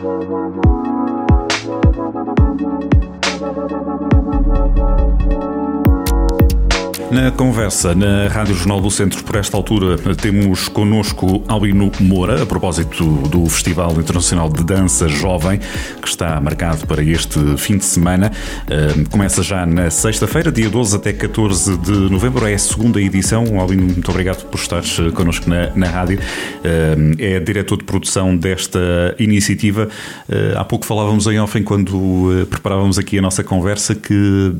Thank 0.00 0.30
you. 5.32 5.87
Na 7.10 7.30
conversa 7.30 7.94
na 7.94 8.28
Rádio 8.28 8.54
Jornal 8.54 8.82
do 8.82 8.90
Centro, 8.90 9.24
por 9.24 9.36
esta 9.36 9.56
altura, 9.56 9.96
temos 10.14 10.68
connosco 10.68 11.42
Albino 11.48 11.90
Moura, 11.98 12.42
a 12.42 12.46
propósito 12.46 13.02
do 13.28 13.46
Festival 13.46 13.92
Internacional 13.92 14.50
de 14.50 14.62
Dança 14.62 15.08
Jovem, 15.08 15.58
que 16.02 16.06
está 16.06 16.38
marcado 16.38 16.86
para 16.86 17.02
este 17.02 17.56
fim 17.56 17.78
de 17.78 17.86
semana. 17.86 18.30
Começa 19.10 19.42
já 19.42 19.64
na 19.64 19.90
sexta-feira, 19.90 20.52
dia 20.52 20.68
12 20.68 20.96
até 20.96 21.14
14 21.14 21.78
de 21.78 21.92
novembro, 22.10 22.46
é 22.46 22.52
a 22.52 22.58
segunda 22.58 23.00
edição. 23.00 23.58
Albino, 23.58 23.84
muito 23.84 24.10
obrigado 24.10 24.44
por 24.44 24.60
estares 24.60 24.98
connosco 25.14 25.48
na, 25.48 25.70
na 25.74 25.88
rádio. 25.88 26.18
É 27.18 27.40
diretor 27.40 27.78
de 27.78 27.84
produção 27.84 28.36
desta 28.36 29.16
iniciativa. 29.18 29.88
Há 30.54 30.64
pouco 30.64 30.84
falávamos 30.84 31.26
em 31.26 31.40
off, 31.40 31.58
quando 31.62 32.46
preparávamos 32.50 32.98
aqui 32.98 33.18
a 33.18 33.22
nossa 33.22 33.42
conversa, 33.42 33.94
que 33.94 34.52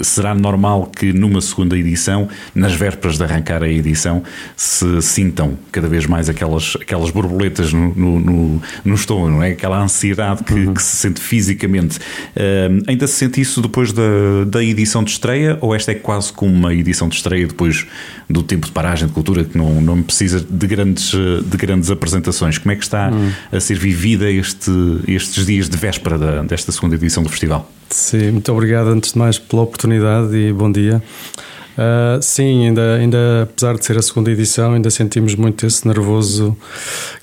será 0.00 0.34
normal 0.34 0.90
que 0.94 1.14
numa 1.14 1.40
segunda 1.40 1.61
segunda 1.62 1.78
edição, 1.78 2.28
nas 2.54 2.74
vésperas 2.74 3.16
de 3.16 3.24
arrancar 3.24 3.62
a 3.62 3.68
edição, 3.68 4.22
se 4.56 5.00
sintam 5.00 5.56
cada 5.70 5.86
vez 5.86 6.06
mais 6.06 6.28
aquelas, 6.28 6.76
aquelas 6.80 7.10
borboletas 7.10 7.72
no, 7.72 7.94
no, 7.94 8.20
no, 8.20 8.62
no 8.84 8.94
estômago, 8.94 9.30
não 9.30 9.42
é? 9.42 9.52
Aquela 9.52 9.80
ansiedade 9.80 10.42
que, 10.42 10.52
uhum. 10.52 10.74
que 10.74 10.82
se 10.82 10.96
sente 10.96 11.20
fisicamente. 11.20 11.98
Uh, 11.98 12.82
ainda 12.88 13.06
se 13.06 13.14
sente 13.14 13.40
isso 13.40 13.62
depois 13.62 13.92
da, 13.92 14.02
da 14.46 14.62
edição 14.62 15.04
de 15.04 15.12
estreia 15.12 15.56
ou 15.60 15.74
esta 15.74 15.92
é 15.92 15.94
quase 15.94 16.32
como 16.32 16.52
uma 16.52 16.74
edição 16.74 17.08
de 17.08 17.16
estreia 17.16 17.46
depois 17.46 17.86
do 18.28 18.42
tempo 18.42 18.66
de 18.66 18.72
paragem 18.72 19.06
de 19.06 19.14
cultura 19.14 19.44
que 19.44 19.56
não, 19.56 19.80
não 19.80 20.02
precisa 20.02 20.40
de 20.40 20.66
grandes, 20.66 21.12
de 21.12 21.56
grandes 21.56 21.90
apresentações? 21.90 22.58
Como 22.58 22.72
é 22.72 22.76
que 22.76 22.82
está 22.82 23.10
uhum. 23.10 23.30
a 23.52 23.60
ser 23.60 23.78
vivida 23.78 24.30
este, 24.30 24.70
estes 25.06 25.46
dias 25.46 25.68
de 25.68 25.76
véspera 25.76 26.18
da, 26.18 26.42
desta 26.42 26.72
segunda 26.72 26.96
edição 26.96 27.22
do 27.22 27.28
festival? 27.28 27.70
Sim, 27.88 28.32
muito 28.32 28.50
obrigado 28.50 28.88
antes 28.88 29.12
de 29.12 29.18
mais 29.18 29.38
pela 29.38 29.62
oportunidade 29.62 30.34
e 30.34 30.52
bom 30.52 30.72
dia. 30.72 31.02
Uh, 31.72 32.20
sim, 32.20 32.66
ainda, 32.66 32.96
ainda 32.96 33.42
apesar 33.44 33.76
de 33.76 33.84
ser 33.84 33.96
a 33.96 34.02
segunda 34.02 34.30
edição, 34.30 34.74
ainda 34.74 34.90
sentimos 34.90 35.34
muito 35.34 35.66
esse 35.66 35.86
nervoso 35.88 36.56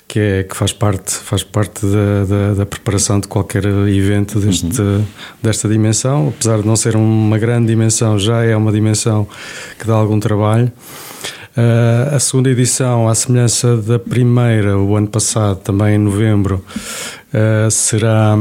que, 0.08 0.18
é, 0.18 0.42
que 0.42 0.56
faz 0.56 0.72
parte, 0.72 1.12
faz 1.12 1.44
parte 1.44 1.86
da, 1.86 2.24
da, 2.24 2.54
da 2.54 2.66
preparação 2.66 3.20
de 3.20 3.28
qualquer 3.28 3.64
evento 3.64 4.40
deste, 4.40 4.80
uhum. 4.80 5.04
desta 5.40 5.68
dimensão. 5.68 6.32
Apesar 6.36 6.60
de 6.60 6.66
não 6.66 6.74
ser 6.74 6.96
uma 6.96 7.38
grande 7.38 7.68
dimensão, 7.68 8.18
já 8.18 8.44
é 8.44 8.56
uma 8.56 8.72
dimensão 8.72 9.26
que 9.78 9.86
dá 9.86 9.94
algum 9.94 10.18
trabalho. 10.18 10.72
Uh, 11.56 12.14
a 12.14 12.18
segunda 12.18 12.48
edição, 12.48 13.08
à 13.08 13.14
semelhança 13.14 13.76
da 13.76 13.98
primeira, 13.98 14.78
o 14.78 14.96
ano 14.96 15.08
passado, 15.08 15.58
também 15.58 15.96
em 15.96 15.98
novembro, 15.98 16.64
uh, 17.34 17.70
será, 17.70 18.36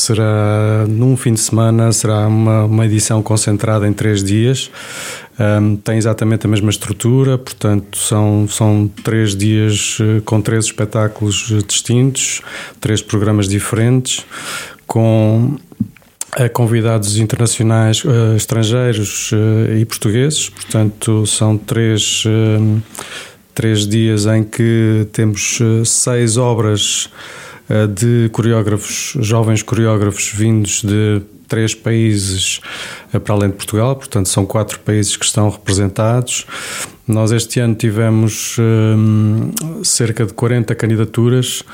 será 0.00 0.84
num 0.88 1.16
fim 1.16 1.32
de 1.32 1.40
semana, 1.40 1.92
será 1.92 2.26
uma, 2.26 2.64
uma 2.64 2.86
edição 2.86 3.22
concentrada 3.22 3.86
em 3.86 3.92
três 3.92 4.22
dias. 4.22 4.70
Um, 5.38 5.76
tem 5.76 5.96
exatamente 5.96 6.46
a 6.46 6.48
mesma 6.50 6.68
estrutura, 6.68 7.38
portanto, 7.38 7.96
são, 7.96 8.46
são 8.46 8.90
três 9.02 9.34
dias 9.34 9.98
uh, 9.98 10.20
com 10.22 10.40
três 10.42 10.66
espetáculos 10.66 11.52
distintos, 11.66 12.42
três 12.78 13.00
programas 13.00 13.48
diferentes, 13.48 14.26
com 14.86 15.56
a 16.32 16.48
convidados 16.48 17.16
internacionais, 17.18 18.04
uh, 18.04 18.36
estrangeiros 18.36 19.32
uh, 19.32 19.76
e 19.76 19.84
portugueses. 19.84 20.48
Portanto, 20.48 21.26
são 21.26 21.56
três, 21.56 22.24
uh, 22.26 22.82
três 23.54 23.86
dias 23.86 24.26
em 24.26 24.44
que 24.44 25.08
temos 25.12 25.58
seis 25.84 26.36
obras 26.36 27.08
de 27.94 28.28
coreógrafos, 28.32 29.14
jovens 29.20 29.62
coreógrafos 29.62 30.30
vindos 30.34 30.82
de 30.82 31.22
três 31.46 31.74
países 31.74 32.60
para 33.24 33.34
além 33.34 33.50
de 33.50 33.56
Portugal, 33.56 33.96
portanto 33.96 34.28
são 34.28 34.46
quatro 34.46 34.78
países 34.80 35.16
que 35.16 35.24
estão 35.24 35.48
representados. 35.48 36.46
Nós 37.10 37.32
este 37.32 37.58
ano 37.58 37.74
tivemos 37.74 38.56
hum, 38.58 39.50
cerca 39.82 40.24
de 40.24 40.32
40 40.32 40.74
candidaturas 40.76 41.64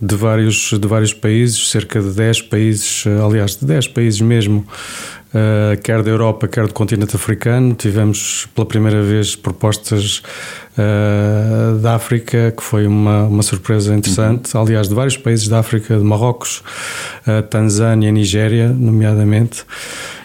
de 0.00 0.14
vários, 0.14 0.70
de 0.78 0.86
vários 0.86 1.14
países, 1.14 1.70
cerca 1.70 2.00
de 2.00 2.10
10 2.10 2.42
países, 2.42 3.04
aliás, 3.24 3.56
de 3.56 3.64
10 3.64 3.88
países 3.88 4.20
mesmo, 4.20 4.66
uh, 5.32 5.80
quer 5.82 6.02
da 6.02 6.10
Europa, 6.10 6.46
quer 6.46 6.66
do 6.66 6.74
continente 6.74 7.16
africano. 7.16 7.74
Tivemos 7.74 8.46
pela 8.54 8.66
primeira 8.66 9.02
vez 9.02 9.34
propostas 9.34 10.22
uh, 10.76 11.78
da 11.78 11.94
África, 11.94 12.52
que 12.54 12.62
foi 12.62 12.86
uma, 12.86 13.24
uma 13.24 13.42
surpresa 13.42 13.94
interessante. 13.94 14.54
Uhum. 14.54 14.62
Aliás, 14.62 14.88
de 14.88 14.94
vários 14.94 15.16
países 15.16 15.48
da 15.48 15.60
África, 15.60 15.96
de 15.96 16.04
Marrocos, 16.04 16.62
uh, 17.26 17.42
Tanzânia, 17.48 18.10
Nigéria, 18.10 18.68
nomeadamente. 18.68 19.64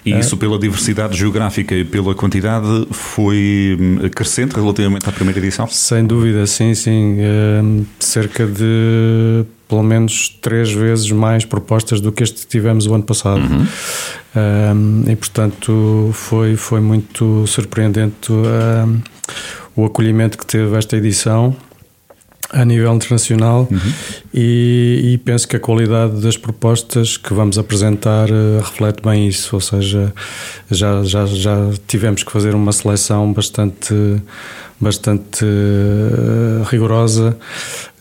E 0.08 0.14
é. 0.14 0.20
isso, 0.20 0.38
pela 0.38 0.58
diversidade 0.58 1.18
geográfica 1.18 1.76
e 1.76 1.84
pela 1.84 2.16
quantidade, 2.16 2.88
foi 2.92 3.78
hum, 3.78 4.10
crescente 4.10 4.56
relativamente 4.56 5.10
à 5.10 5.12
primeira 5.12 5.38
edição? 5.38 5.68
Sem 5.68 6.06
dúvida, 6.06 6.48
sim, 6.48 6.74
sim. 6.74 7.18
Uh, 7.20 7.86
cerca 8.00 8.46
de 8.46 9.46
pelo 9.68 9.84
menos 9.84 10.30
três 10.42 10.72
vezes 10.72 11.12
mais 11.12 11.44
propostas 11.44 12.00
do 12.00 12.10
que 12.10 12.24
este 12.24 12.42
que 12.42 12.48
tivemos 12.48 12.88
o 12.88 12.94
ano 12.94 13.04
passado. 13.04 13.42
Uhum. 13.42 13.68
Um, 14.36 15.12
e 15.12 15.16
portanto 15.18 16.10
foi, 16.14 16.56
foi 16.56 16.80
muito 16.80 17.46
surpreendente 17.48 18.32
um, 18.32 19.02
o 19.76 19.86
acolhimento 19.86 20.38
que 20.38 20.46
teve 20.46 20.78
esta 20.78 20.96
edição 20.96 21.54
a 22.52 22.64
nível 22.64 22.94
internacional 22.96 23.68
uhum. 23.70 23.94
e, 24.34 25.14
e, 25.14 25.18
penso 25.18 25.48
que 25.48 25.56
a 25.56 25.60
qualidade 25.60 26.22
das 26.22 26.38
propostas 26.38 27.18
que 27.18 27.34
vamos 27.34 27.58
apresentar 27.58 28.30
uh, 28.30 28.60
reflete 28.60 29.02
bem 29.02 29.28
isso, 29.28 29.56
ou 29.56 29.62
seja, 29.62 30.14
já, 30.72 31.04
já, 31.04 31.26
já 31.26 31.58
tivemos 31.88 32.24
que 32.24 32.32
fazer 32.32 32.56
uma 32.56 32.72
seleção 32.72 33.34
bastante, 33.34 33.94
bastante 34.80 35.44
uh, 35.44 36.64
rigorosa 36.70 37.38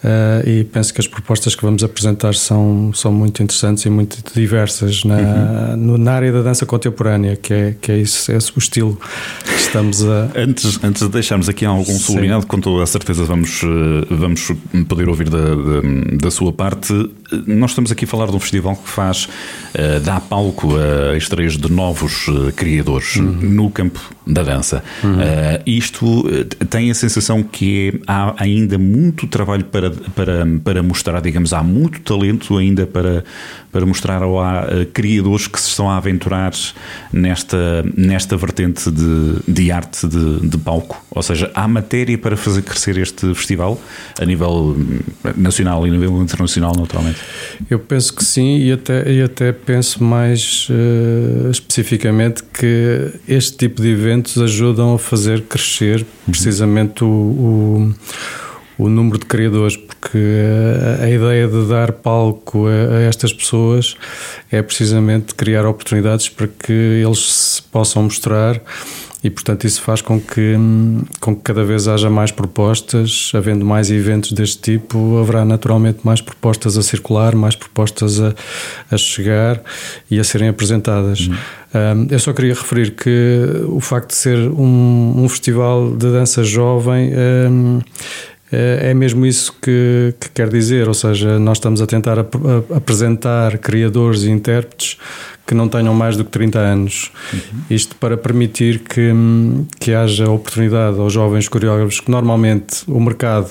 Uh, 0.06 0.48
e 0.48 0.62
penso 0.62 0.94
que 0.94 1.00
as 1.00 1.08
propostas 1.08 1.56
que 1.56 1.62
vamos 1.62 1.82
apresentar 1.82 2.34
são, 2.34 2.92
são 2.94 3.10
muito 3.10 3.42
interessantes 3.42 3.84
e 3.86 3.90
muito 3.90 4.18
diversas 4.32 5.02
na, 5.02 5.16
uhum. 5.16 5.76
no, 5.76 5.98
na 5.98 6.12
área 6.12 6.30
da 6.30 6.42
dança 6.42 6.64
contemporânea, 6.64 7.34
que 7.34 7.52
é, 7.52 7.74
que 7.80 7.90
é, 7.90 7.98
isso, 7.98 8.30
é 8.30 8.36
o 8.36 8.58
estilo 8.58 8.96
que 9.42 9.54
estamos 9.58 10.04
a. 10.04 10.30
Antes, 10.36 10.78
antes 10.84 11.02
de 11.02 11.08
deixarmos 11.08 11.48
aqui 11.48 11.64
algum 11.64 11.84
Sim. 11.84 11.98
sublinhado, 11.98 12.46
com 12.46 12.60
toda 12.60 12.84
a 12.84 12.86
certeza 12.86 13.24
vamos, 13.24 13.62
eh, 13.62 14.06
vamos 14.10 14.52
poder 14.86 15.08
ouvir 15.08 15.28
da, 15.28 15.38
da, 15.40 15.80
da, 16.22 16.30
sua 16.30 16.52
parte, 16.52 16.92
nós 17.46 17.70
estamos 17.70 17.90
aqui 17.90 18.04
a 18.04 18.08
falar 18.08 18.26
de 18.26 18.36
um 18.36 18.40
festival 18.40 18.76
que 18.76 18.88
faz, 18.88 19.24
uh, 19.24 20.00
dá 20.04 20.20
palco 20.20 20.74
a 20.76 21.16
estreias 21.16 21.56
de 21.56 21.72
novos 21.72 22.26
criadores 22.54 23.16
uhum. 23.16 23.24
no 23.24 23.70
campo 23.70 24.00
da 24.26 24.42
dança. 24.42 24.84
Uhum. 25.02 25.14
Uh, 25.14 25.62
isto 25.66 26.24
tem 26.66 26.90
a 26.90 26.94
sensação 26.94 27.42
que 27.42 28.00
há 28.06 28.34
ainda 28.42 28.76
muito 28.78 29.26
trabalho 29.26 29.64
para, 29.64 29.90
para, 29.90 30.46
para 30.62 30.82
mostrar, 30.82 31.20
digamos, 31.20 31.52
há 31.52 31.62
muito 31.62 32.00
talento 32.00 32.56
ainda 32.56 32.86
para, 32.86 33.24
para 33.76 33.84
mostrar 33.84 34.22
ou 34.22 34.40
há 34.40 34.62
uh, 34.64 34.86
criadores 34.86 35.46
que 35.46 35.60
se 35.60 35.68
estão 35.68 35.90
a 35.90 35.98
aventurar 35.98 36.50
nesta, 37.12 37.84
nesta 37.94 38.34
vertente 38.34 38.90
de, 38.90 39.34
de 39.46 39.70
arte 39.70 40.08
de, 40.08 40.48
de 40.48 40.56
palco? 40.56 41.04
Ou 41.10 41.22
seja, 41.22 41.50
há 41.54 41.68
matéria 41.68 42.16
para 42.16 42.38
fazer 42.38 42.62
crescer 42.62 42.96
este 42.96 43.34
festival 43.34 43.78
a 44.18 44.24
nível 44.24 44.74
hum, 44.78 45.00
nacional 45.36 45.86
e 45.86 45.90
a 45.90 45.92
nível 45.92 46.22
internacional, 46.22 46.72
naturalmente? 46.74 47.18
Eu 47.68 47.78
penso 47.78 48.14
que 48.14 48.24
sim 48.24 48.56
e 48.60 48.72
até, 48.72 49.12
e 49.12 49.20
até 49.20 49.52
penso 49.52 50.02
mais 50.02 50.68
uh, 50.70 51.50
especificamente 51.50 52.42
que 52.44 53.12
este 53.28 53.58
tipo 53.58 53.82
de 53.82 53.90
eventos 53.90 54.38
ajudam 54.38 54.94
a 54.94 54.98
fazer 54.98 55.42
crescer 55.42 56.00
uhum. 56.00 56.32
precisamente 56.32 57.04
o, 57.04 57.08
o 57.08 57.94
o 58.78 58.88
número 58.88 59.18
de 59.18 59.26
criadores, 59.26 59.76
porque 59.76 60.18
a, 61.02 61.08
ideia 61.08 61.48
de 61.48 61.66
dar 61.66 61.92
palco 61.92 62.66
a, 62.66 62.96
a, 62.96 63.00
estas 63.02 63.32
pessoas 63.32 63.96
é 64.50 64.60
precisamente 64.62 65.34
criar 65.34 65.66
oportunidades 65.66 66.28
para 66.28 66.46
que 66.46 66.72
eles 66.72 67.32
se 67.32 67.62
possam 67.62 68.02
mostrar 68.04 68.60
e 69.26 69.30
portanto 69.30 69.64
isso 69.64 69.82
faz 69.82 70.00
com 70.00 70.20
que, 70.20 70.54
com 71.20 71.34
que 71.34 71.42
cada 71.42 71.64
vez 71.64 71.88
haja 71.88 72.08
mais 72.08 72.30
propostas, 72.30 73.32
havendo 73.34 73.64
mais 73.64 73.90
eventos 73.90 74.30
deste 74.30 74.78
tipo, 74.78 75.18
haverá 75.18 75.44
naturalmente 75.44 75.98
mais 76.04 76.20
propostas 76.20 76.78
a 76.78 76.82
circular, 76.82 77.34
mais 77.34 77.56
propostas 77.56 78.20
a, 78.20 78.32
a 78.88 78.96
chegar 78.96 79.60
e 80.08 80.20
a 80.20 80.24
serem 80.24 80.48
apresentadas. 80.48 81.26
Uhum. 81.26 81.36
Um, 81.74 82.06
eu 82.08 82.18
só 82.20 82.32
queria 82.32 82.54
referir 82.54 82.92
que 82.92 83.64
o 83.66 83.80
facto 83.80 84.10
de 84.10 84.14
ser 84.14 84.38
um, 84.38 85.24
um 85.24 85.28
festival 85.28 85.90
de 85.90 86.10
dança 86.10 86.44
jovem 86.44 87.12
um, 87.50 87.80
é, 88.50 88.90
é 88.90 88.94
mesmo 88.94 89.26
isso 89.26 89.52
que, 89.60 90.14
que, 90.20 90.30
quer 90.30 90.48
dizer, 90.48 90.88
ou 90.88 90.94
seja, 90.94 91.38
nós 91.38 91.58
estamos 91.58 91.80
a 91.82 91.86
tentar 91.86 92.18
ap 92.18 92.34
apresentar 92.74 93.58
criadores 93.58 94.22
e 94.22 94.30
intérpretes 94.30 94.98
que 95.46 95.54
não 95.54 95.68
tenham 95.68 95.94
mais 95.94 96.16
do 96.16 96.24
que 96.24 96.30
30 96.30 96.58
anos. 96.58 97.12
Uhum. 97.32 97.40
Isto 97.70 97.96
para 97.96 98.16
permitir 98.16 98.80
que, 98.80 99.12
que 99.78 99.92
haja 99.92 100.30
oportunidade 100.30 100.98
aos 100.98 101.12
jovens 101.12 101.48
coreógrafos 101.48 102.00
que 102.00 102.10
normalmente 102.10 102.82
o 102.86 103.00
mercado 103.00 103.50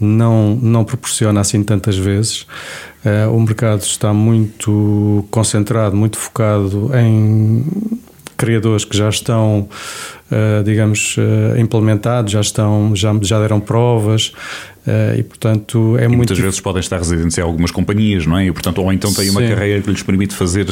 não, 0.00 0.54
não 0.56 0.84
proporciona 0.84 1.40
assim 1.40 1.62
tantas 1.62 1.96
vezes. 1.96 2.46
o 3.32 3.40
mercado 3.40 3.80
está 3.80 4.12
muito 4.12 5.24
concentrado, 5.30 5.96
muito 5.96 6.18
focado 6.18 6.90
em 6.94 7.64
criadores 8.36 8.84
que 8.84 8.96
já 8.96 9.08
estão, 9.08 9.68
digamos, 10.64 11.16
implementados, 11.58 12.32
já 12.32 12.40
estão, 12.40 12.94
já, 12.94 13.14
já 13.22 13.40
deram 13.40 13.60
provas, 13.60 14.32
Uh, 14.84 15.18
e 15.18 15.22
portanto 15.22 15.96
é 15.98 16.04
e 16.04 16.08
muito. 16.08 16.18
Muitas 16.18 16.38
vezes 16.38 16.60
podem 16.60 16.80
estar 16.80 16.98
residentes 16.98 17.38
em 17.38 17.40
algumas 17.40 17.70
companhias, 17.70 18.26
não 18.26 18.36
é? 18.36 18.46
E 18.48 18.52
portanto, 18.52 18.82
ou 18.82 18.92
então 18.92 19.14
têm 19.14 19.30
uma 19.30 19.40
carreira 19.40 19.80
que 19.80 19.88
lhes 19.88 20.02
permite 20.02 20.34
fazer 20.34 20.66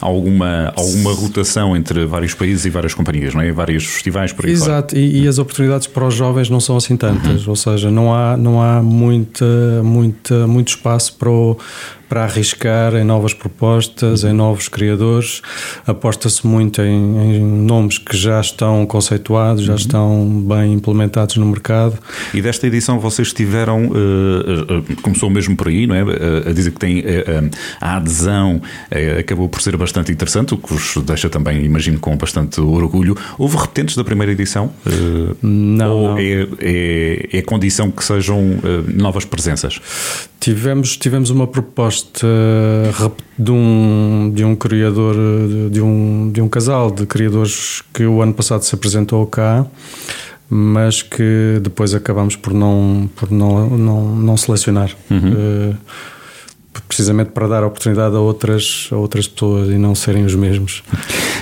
alguma, 0.00 0.72
alguma 0.74 1.12
rotação 1.12 1.76
entre 1.76 2.04
vários 2.04 2.34
países 2.34 2.64
e 2.64 2.70
várias 2.70 2.92
companhias, 2.92 3.34
não 3.34 3.40
é? 3.40 3.52
Vários 3.52 3.86
festivais 3.86 4.32
por 4.32 4.46
aí 4.46 4.50
Exato, 4.50 4.98
e, 4.98 5.22
e, 5.22 5.28
as 5.28 5.38
oportunidades 5.38 5.86
para 5.86 6.04
os 6.04 6.12
jovens 6.12 6.50
não 6.50 6.58
são 6.58 6.76
assim 6.76 6.96
tantas, 6.96 7.44
uhum. 7.44 7.50
ou 7.50 7.56
seja, 7.56 7.88
não 7.88 8.12
há, 8.12 8.36
não 8.36 8.60
há 8.60 8.82
muita, 8.82 9.80
muita, 9.84 10.44
muito 10.48 10.70
espaço 10.70 11.14
para 11.16 11.30
o, 11.30 11.56
para 12.12 12.24
arriscar 12.24 12.94
em 12.94 13.04
novas 13.04 13.32
propostas, 13.32 14.22
em 14.22 14.34
novos 14.34 14.68
criadores. 14.68 15.40
Aposta-se 15.86 16.46
muito 16.46 16.82
em, 16.82 17.36
em, 17.36 17.40
nomes 17.40 17.96
que 17.96 18.14
já 18.14 18.38
estão 18.38 18.84
conceituados, 18.84 19.64
já 19.64 19.72
uhum. 19.72 19.78
estão 19.78 20.44
bem 20.46 20.74
implementados 20.74 21.38
no 21.38 21.46
mercado. 21.46 21.98
E 22.34 22.42
desta 22.42 22.66
edição 22.66 23.00
vocês 23.00 23.32
tiveram, 23.32 23.86
uh, 23.86 24.78
uh, 24.78 24.96
começou 25.00 25.30
mesmo 25.30 25.56
por 25.56 25.68
aí, 25.68 25.86
não 25.86 25.94
é? 25.94 26.04
Uh, 26.04 26.50
a 26.50 26.52
dizer 26.52 26.72
que 26.72 26.80
tem 26.80 27.02
a 27.80 27.96
adesão 27.96 28.60
acabou 29.18 29.48
por 29.48 29.62
ser 29.62 29.74
bastante 29.78 30.12
interessante, 30.12 30.52
o 30.52 30.58
que 30.58 30.70
vos 30.70 31.02
deixa 31.06 31.30
também, 31.30 31.64
imagino, 31.64 31.98
com 31.98 32.14
bastante 32.14 32.60
orgulho. 32.60 33.16
Houve 33.38 33.56
repetentes 33.56 33.96
da 33.96 34.04
primeira 34.04 34.32
edição? 34.32 34.70
não. 35.42 35.96
Ou 35.96 36.08
não. 36.10 36.18
É, 36.18 36.46
é, 36.60 37.38
é 37.38 37.40
condição 37.42 37.90
que 37.90 38.04
sejam 38.04 38.58
novas 38.94 39.24
presenças? 39.24 39.80
Tivemos, 40.42 40.96
tivemos 40.96 41.30
uma 41.30 41.46
proposta 41.46 42.26
de 43.38 43.52
um, 43.52 44.28
de 44.34 44.44
um 44.44 44.56
criador, 44.56 45.14
de 45.70 45.80
um, 45.80 46.32
de 46.32 46.42
um 46.42 46.48
casal 46.48 46.90
de 46.90 47.06
criadores 47.06 47.80
que 47.94 48.04
o 48.04 48.20
ano 48.20 48.34
passado 48.34 48.62
se 48.62 48.74
apresentou 48.74 49.24
cá, 49.24 49.64
mas 50.50 51.00
que 51.00 51.60
depois 51.62 51.94
acabamos 51.94 52.34
por 52.34 52.52
não, 52.52 53.08
por 53.14 53.30
não, 53.30 53.70
não, 53.70 54.16
não 54.16 54.36
selecionar. 54.36 54.90
Uhum. 55.08 55.32
Uh, 55.32 55.76
precisamente 56.88 57.30
para 57.30 57.46
dar 57.48 57.64
oportunidade 57.64 58.14
a 58.14 58.20
outras, 58.20 58.88
a 58.92 58.96
outras 58.96 59.28
pessoas 59.28 59.68
e 59.68 59.78
não 59.78 59.94
serem 59.94 60.24
os 60.24 60.34
mesmos. 60.34 60.82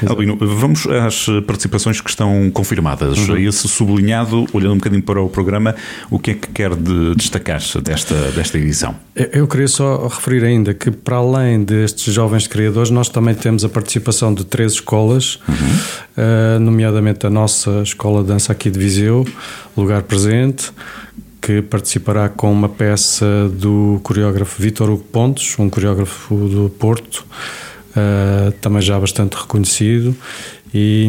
Albino, 0.06 0.36
vamos 0.36 0.86
às 0.86 1.26
participações 1.46 2.00
que 2.00 2.08
estão 2.08 2.50
confirmadas. 2.50 3.28
Uhum. 3.28 3.36
Esse 3.36 3.68
sublinhado, 3.68 4.46
olhando 4.52 4.74
um 4.74 4.78
bocadinho 4.78 5.02
para 5.02 5.20
o 5.20 5.28
programa, 5.28 5.74
o 6.10 6.18
que 6.18 6.32
é 6.32 6.34
que 6.34 6.48
quer 6.48 6.74
de 6.74 7.14
destacar 7.14 7.60
desta, 7.82 8.14
desta 8.32 8.58
edição? 8.58 8.94
Eu 9.14 9.46
queria 9.46 9.68
só 9.68 10.06
referir 10.06 10.44
ainda 10.44 10.72
que, 10.72 10.90
para 10.90 11.16
além 11.16 11.62
destes 11.62 12.12
jovens 12.12 12.46
criadores, 12.46 12.90
nós 12.90 13.08
também 13.08 13.34
temos 13.34 13.64
a 13.64 13.68
participação 13.68 14.32
de 14.32 14.44
três 14.44 14.72
escolas, 14.72 15.38
uhum. 15.48 16.56
uh, 16.56 16.60
nomeadamente 16.60 17.26
a 17.26 17.30
nossa 17.30 17.82
Escola 17.82 18.22
de 18.22 18.28
Dança 18.28 18.52
aqui 18.52 18.70
de 18.70 18.78
Viseu, 18.78 19.26
lugar 19.76 20.02
presente 20.02 20.72
que 21.40 21.62
participará 21.62 22.28
com 22.28 22.52
uma 22.52 22.68
peça 22.68 23.48
do 23.52 23.98
coreógrafo 24.02 24.62
Vítor 24.62 24.90
Hugo 24.90 25.04
Pontes, 25.04 25.58
um 25.58 25.70
coreógrafo 25.70 26.34
do 26.34 26.68
Porto, 26.78 27.24
uh, 27.90 28.52
também 28.60 28.82
já 28.82 28.98
bastante 28.98 29.34
reconhecido, 29.34 30.14
e 30.72 31.08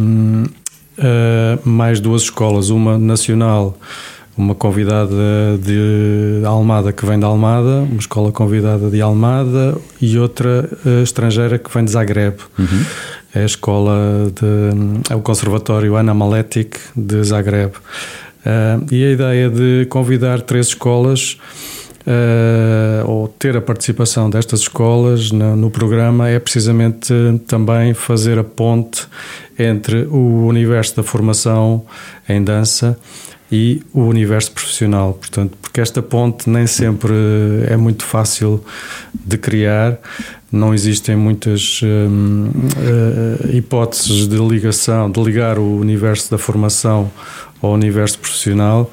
uh, 0.97 1.69
mais 1.69 1.99
duas 1.99 2.23
escolas, 2.23 2.69
uma 2.69 2.97
nacional, 2.97 3.77
uma 4.37 4.55
convidada 4.55 5.13
de 5.61 6.41
Almada 6.45 6.93
que 6.93 7.05
vem 7.05 7.19
de 7.19 7.25
Almada, 7.25 7.81
uma 7.81 7.99
escola 7.99 8.31
convidada 8.31 8.89
de 8.89 9.01
Almada, 9.01 9.77
e 10.01 10.17
outra 10.17 10.69
uh, 10.85 11.03
estrangeira 11.03 11.59
que 11.59 11.69
vem 11.73 11.83
de 11.83 11.91
Zagreb. 11.91 12.37
Uhum. 12.57 12.85
É 13.33 13.43
a 13.43 13.45
escola 13.45 14.31
de, 14.33 15.11
é 15.11 15.15
o 15.15 15.21
Conservatório 15.21 15.95
Ana 15.95 16.13
Maletic 16.13 16.77
de 16.95 17.23
Zagreb. 17.23 17.73
Uh, 18.41 18.91
e 18.91 19.05
a 19.05 19.11
ideia 19.11 19.49
de 19.49 19.85
convidar 19.87 20.41
três 20.41 20.67
escolas 20.67 21.37
uh, 22.01 23.07
ou 23.07 23.27
ter 23.27 23.55
a 23.55 23.61
participação 23.61 24.29
destas 24.29 24.61
escolas 24.61 25.31
no, 25.31 25.55
no, 25.55 25.69
programa 25.69 26.27
é 26.27 26.39
precisamente 26.39 27.13
também 27.47 27.93
fazer 27.93 28.39
a 28.39 28.43
ponte 28.43 29.05
entre 29.59 30.03
o 30.05 30.47
universo 30.47 30.95
da 30.95 31.03
formação 31.03 31.85
em 32.27 32.43
dança 32.43 32.97
e 33.51 33.83
o 33.93 34.01
universo 34.01 34.53
profissional. 34.53 35.13
Portanto, 35.13 35.57
porque 35.61 35.81
esta 35.81 36.01
ponte 36.01 36.49
nem 36.49 36.65
sempre 36.65 37.13
é 37.67 37.75
muito 37.75 38.05
fácil 38.05 38.63
de 39.13 39.37
criar, 39.37 39.99
não 40.51 40.73
existem 40.73 41.15
muitas 41.15 41.81
hum, 41.83 42.49
uh, 42.49 43.55
hipóteses 43.55 44.27
de 44.27 44.37
ligação, 44.37 45.11
de 45.11 45.21
ligar 45.21 45.59
o 45.59 45.77
universo 45.77 46.31
da 46.31 46.37
formação 46.37 47.11
ao 47.61 47.73
universo 47.73 48.19
profissional 48.19 48.91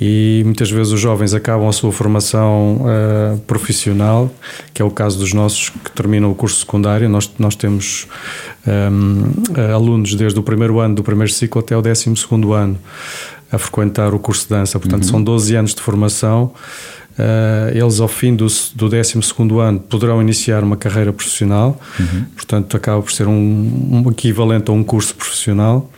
e 0.00 0.42
muitas 0.44 0.70
vezes 0.70 0.92
os 0.92 1.00
jovens 1.00 1.34
acabam 1.34 1.68
a 1.68 1.72
sua 1.72 1.92
formação 1.92 2.80
uh, 2.82 3.38
profissional, 3.40 4.30
que 4.72 4.82
é 4.82 4.84
o 4.84 4.90
caso 4.90 5.18
dos 5.18 5.32
nossos 5.32 5.68
que 5.68 5.90
terminam 5.92 6.30
o 6.30 6.34
curso 6.34 6.60
secundário. 6.60 7.08
Nós, 7.08 7.30
nós 7.38 7.54
temos 7.54 8.08
um, 8.66 9.22
eh, 9.56 9.72
alunos 9.72 10.14
desde 10.16 10.38
o 10.38 10.42
primeiro 10.42 10.80
ano 10.80 10.96
do 10.96 11.04
primeiro 11.04 11.32
ciclo 11.32 11.60
até 11.60 11.76
o 11.76 11.82
décimo 11.82 12.16
segundo 12.16 12.52
ano 12.52 12.76
a 13.52 13.58
frequentar 13.58 14.12
o 14.12 14.18
curso 14.18 14.42
de 14.44 14.50
dança. 14.50 14.80
Portanto, 14.80 15.04
uhum. 15.04 15.10
são 15.10 15.22
12 15.22 15.54
anos 15.54 15.74
de 15.74 15.80
formação. 15.80 16.52
Uh, 17.16 17.70
eles, 17.72 18.00
ao 18.00 18.08
fim 18.08 18.34
do, 18.34 18.48
do 18.74 18.88
12 18.88 19.14
ano, 19.60 19.78
poderão 19.78 20.20
iniciar 20.20 20.64
uma 20.64 20.76
carreira 20.76 21.12
profissional. 21.12 21.80
Uhum. 22.00 22.24
Portanto, 22.34 22.76
acaba 22.76 23.00
por 23.00 23.12
ser 23.12 23.28
um, 23.28 24.02
um 24.04 24.10
equivalente 24.10 24.70
a 24.70 24.74
um 24.74 24.82
curso 24.82 25.14
profissional. 25.14 25.88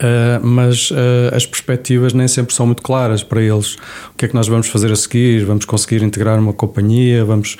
Uh, 0.00 0.40
mas 0.42 0.90
uh, 0.90 0.94
as 1.34 1.44
perspectivas 1.44 2.14
nem 2.14 2.26
sempre 2.26 2.54
são 2.54 2.64
muito 2.64 2.82
claras 2.82 3.22
para 3.22 3.42
eles. 3.42 3.74
O 3.74 4.16
que 4.16 4.24
é 4.24 4.28
que 4.28 4.34
nós 4.34 4.48
vamos 4.48 4.68
fazer 4.68 4.90
a 4.90 4.96
seguir? 4.96 5.44
Vamos 5.44 5.66
conseguir 5.66 6.02
integrar 6.02 6.38
uma 6.38 6.54
companhia? 6.54 7.22
Vamos, 7.22 7.58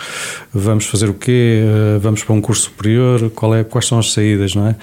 vamos 0.50 0.87
fazer 0.87 1.10
o 1.10 1.14
quê? 1.14 1.62
Uh, 1.62 2.00
vamos 2.00 2.25
para 2.25 2.34
um 2.34 2.40
curso 2.40 2.62
superior? 2.62 3.31
Qual 3.34 3.54
é, 3.54 3.62
quais 3.62 3.87
são 3.87 3.98
as 3.98 4.12
saídas, 4.12 4.54
não 4.54 4.69
é? 4.69 4.76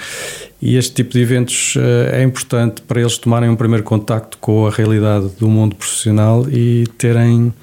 E 0.61 0.77
este 0.77 0.93
tipo 0.93 1.13
de 1.13 1.21
eventos 1.21 1.75
é 2.11 2.23
importante 2.23 2.81
para 2.81 2.99
eles 2.99 3.15
tomarem 3.19 3.47
um 3.47 3.55
primeiro 3.55 3.83
contacto 3.83 4.39
com 4.39 4.65
a 4.65 4.71
realidade 4.71 5.27
do 5.39 5.47
mundo 5.47 5.75
profissional 5.75 6.47
e 6.49 6.85
terem 6.97 7.53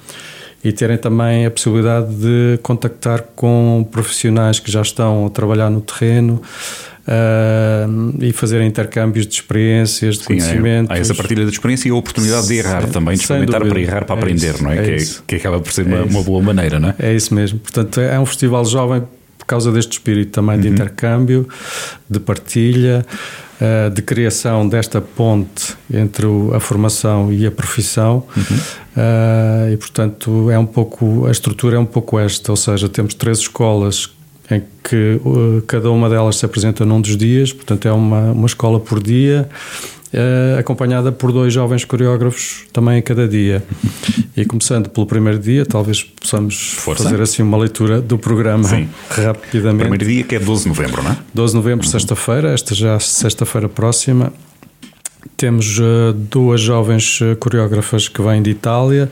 e 0.65 0.71
terem 0.71 0.97
também 0.97 1.45
a 1.45 1.51
possibilidade 1.51 2.15
de 2.15 2.57
contactar 2.63 3.21
com 3.35 3.87
profissionais 3.91 4.59
que 4.59 4.71
já 4.71 4.81
estão 4.81 5.27
a 5.27 5.29
trabalhar 5.29 5.69
no 5.69 5.79
terreno, 5.79 6.41
Uh, 7.07 8.15
e 8.19 8.33
fazer 8.33 8.63
intercâmbios 8.63 9.27
de 9.27 9.35
experiências, 9.35 10.15
de 10.15 10.21
Sim, 10.21 10.25
conhecimentos. 10.25 10.89
Há 10.89 10.97
essa 10.97 11.13
partilha 11.13 11.45
de 11.45 11.51
experiência 11.51 11.87
e 11.87 11.91
a 11.91 11.95
oportunidade 11.95 12.47
de 12.47 12.55
errar 12.55 12.87
também, 12.87 13.13
de 13.13 13.21
experimentar 13.21 13.63
para 13.63 13.79
errar, 13.79 14.05
para 14.05 14.15
é 14.15 14.17
aprender, 14.17 14.55
isso, 14.55 14.63
não 14.63 14.71
é? 14.71 14.77
é 14.77 14.81
que, 14.83 15.03
é, 15.03 15.05
que, 15.27 15.35
acaba 15.35 15.59
por 15.59 15.71
ser 15.71 15.85
é 15.87 15.93
uma, 15.93 16.03
uma, 16.03 16.23
boa 16.23 16.41
maneira, 16.41 16.79
não 16.79 16.89
é? 16.89 16.95
É 16.97 17.13
isso 17.13 17.31
mesmo. 17.35 17.59
Portanto, 17.59 17.99
é 18.01 18.19
um 18.19 18.25
festival 18.25 18.65
jovem 18.65 19.03
por 19.37 19.45
causa 19.45 19.71
deste 19.71 19.91
espírito 19.93 20.31
também 20.31 20.59
de 20.59 20.67
uhum. 20.67 20.73
intercâmbio, 20.73 21.47
de 22.09 22.19
partilha, 22.19 23.05
uh, 23.61 23.91
de 23.91 24.01
criação 24.01 24.67
desta 24.67 24.99
ponte 24.99 25.75
entre 25.93 26.25
a 26.55 26.59
formação 26.59 27.31
e 27.31 27.45
a 27.45 27.51
profissão. 27.51 28.23
Uhum. 28.35 28.57
Uh, 28.97 29.73
e, 29.73 29.77
portanto, 29.77 30.49
é 30.49 30.57
um 30.57 30.65
pouco, 30.65 31.27
a 31.27 31.31
estrutura 31.31 31.75
é 31.75 31.79
um 31.79 31.85
pouco 31.85 32.17
esta, 32.17 32.51
ou 32.51 32.55
seja, 32.55 32.89
temos 32.89 33.13
três 33.13 33.37
escolas 33.37 34.14
em 34.49 34.61
que 34.83 35.19
uh, 35.23 35.61
cada 35.67 35.89
uma 35.89 36.09
delas 36.09 36.37
se 36.37 36.45
apresenta 36.45 36.85
num 36.85 37.01
dos 37.01 37.17
dias, 37.17 37.51
portanto 37.51 37.87
é 37.87 37.91
uma, 37.91 38.31
uma 38.31 38.45
escola 38.45 38.79
por 38.79 39.01
dia, 39.01 39.49
uh, 40.13 40.59
acompanhada 40.59 41.11
por 41.11 41.31
dois 41.31 41.53
jovens 41.53 41.83
coreógrafos 41.83 42.65
também 42.71 42.99
a 42.99 43.01
cada 43.01 43.27
dia. 43.27 43.63
E 44.37 44.45
começando 44.45 44.89
pelo 44.89 45.05
primeiro 45.07 45.39
dia, 45.39 45.65
talvez 45.65 46.03
possamos 46.03 46.73
Força. 46.77 47.03
fazer 47.03 47.21
assim 47.21 47.41
uma 47.41 47.57
leitura 47.57 48.01
do 48.01 48.17
programa 48.17 48.63
Sim. 48.65 48.89
rapidamente. 49.09 49.81
Primeiro 49.81 50.05
dia 50.05 50.23
que 50.23 50.35
é 50.35 50.39
12 50.39 50.63
de 50.63 50.69
novembro, 50.69 51.01
não 51.01 51.11
é? 51.11 51.17
12 51.33 51.53
de 51.53 51.57
novembro, 51.57 51.85
uhum. 51.85 51.91
sexta-feira, 51.91 52.51
esta 52.51 52.75
já 52.75 52.99
sexta-feira 52.99 53.69
próxima. 53.69 54.33
Temos 55.37 55.79
uh, 55.79 56.13
duas 56.13 56.61
jovens 56.61 57.19
coreógrafas 57.39 58.07
que 58.07 58.21
vêm 58.21 58.41
de 58.41 58.51
Itália, 58.51 59.11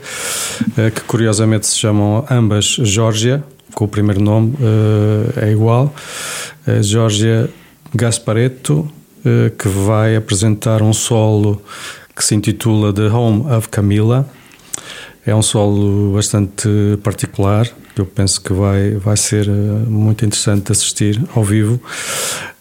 que 0.94 1.00
curiosamente 1.02 1.66
se 1.66 1.76
chamam 1.76 2.24
ambas 2.30 2.76
Georgia, 2.82 3.42
com 3.74 3.84
o 3.84 3.88
primeiro 3.88 4.22
nome 4.22 4.54
uh, 4.54 5.40
é 5.40 5.50
igual. 5.50 5.94
A 6.66 6.80
Georgia 6.80 7.50
Gasparetto, 7.94 8.80
uh, 8.80 9.50
que 9.58 9.68
vai 9.68 10.16
apresentar 10.16 10.82
um 10.82 10.92
solo 10.92 11.60
que 12.14 12.24
se 12.24 12.34
intitula 12.34 12.92
The 12.92 13.08
Home 13.08 13.52
of 13.52 13.68
Camila. 13.68 14.28
É 15.26 15.34
um 15.34 15.42
solo 15.42 16.14
bastante 16.14 16.68
particular, 17.02 17.66
eu 17.96 18.04
penso 18.04 18.40
que 18.42 18.52
vai, 18.52 18.90
vai 18.96 19.16
ser 19.16 19.48
eh, 19.48 19.52
muito 19.88 20.22
interessante 20.22 20.70
assistir 20.70 21.18
ao 21.34 21.42
vivo. 21.42 21.80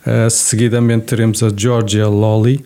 Uh, 0.07 0.29
seguidamente 0.29 1.05
teremos 1.07 1.43
a 1.43 1.49
Georgia 1.55 2.07
Lolly, 2.07 2.63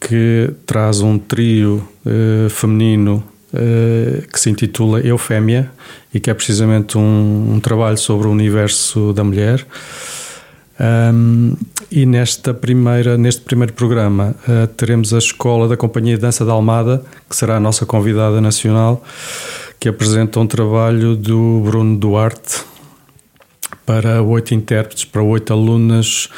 que 0.00 0.50
traz 0.66 1.00
um 1.00 1.18
trio 1.18 1.86
feminino 2.48 3.22
que 4.30 4.40
se 4.40 4.50
intitula 4.50 5.00
Eufémia 5.00 5.70
e 6.12 6.18
que 6.18 6.30
é 6.30 6.34
precisamente 6.34 6.96
um, 6.96 7.54
um 7.54 7.60
trabalho 7.60 7.98
sobre 7.98 8.26
o 8.26 8.30
universo 8.30 9.12
da 9.12 9.22
mulher. 9.22 9.66
Um, 10.80 11.54
e 11.90 12.06
nesta 12.06 12.52
primeira, 12.54 13.16
neste 13.18 13.42
primeiro 13.42 13.72
programa 13.74 14.34
uh, 14.48 14.66
teremos 14.68 15.12
a 15.12 15.18
Escola 15.18 15.68
da 15.68 15.76
Companhia 15.76 16.16
de 16.16 16.22
Dança 16.22 16.44
da 16.44 16.52
Almada, 16.52 17.04
que 17.28 17.36
será 17.36 17.56
a 17.56 17.60
nossa 17.60 17.84
convidada 17.84 18.40
nacional, 18.40 19.04
que 19.78 19.88
apresenta 19.88 20.40
um 20.40 20.46
trabalho 20.46 21.14
do 21.14 21.60
Bruno 21.64 21.96
Duarte 21.98 22.64
para 23.84 24.22
oito 24.22 24.54
intérpretes, 24.54 25.04
para 25.04 25.22
oito 25.22 25.52
alunas 25.52 26.28